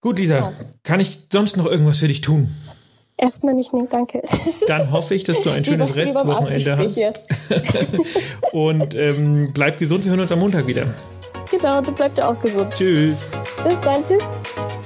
Gut, 0.00 0.18
Lisa, 0.18 0.38
ja. 0.38 0.52
kann 0.82 1.00
ich 1.00 1.26
sonst 1.30 1.56
noch 1.56 1.66
irgendwas 1.66 1.98
für 1.98 2.08
dich 2.08 2.22
tun? 2.22 2.54
Erstmal 3.18 3.52
nicht, 3.52 3.74
nee, 3.74 3.86
danke. 3.90 4.22
Dann 4.66 4.90
hoffe 4.90 5.14
ich, 5.14 5.24
dass 5.24 5.42
du 5.42 5.50
ein 5.50 5.64
schönes 5.66 5.94
Restwochenende 5.94 6.78
hast. 6.78 6.98
und 8.52 8.94
ähm, 8.94 9.50
bleib 9.52 9.78
gesund, 9.78 10.04
wir 10.04 10.10
hören 10.10 10.20
uns 10.20 10.32
am 10.32 10.38
Montag 10.38 10.66
wieder. 10.66 10.86
Genau, 11.50 11.80
du 11.82 11.92
bleibst 11.92 12.22
auch 12.22 12.40
gesund. 12.40 12.72
Tschüss. 12.74 13.36
Bis 13.64 13.80
dann, 13.82 14.02
tschüss. 14.04 14.79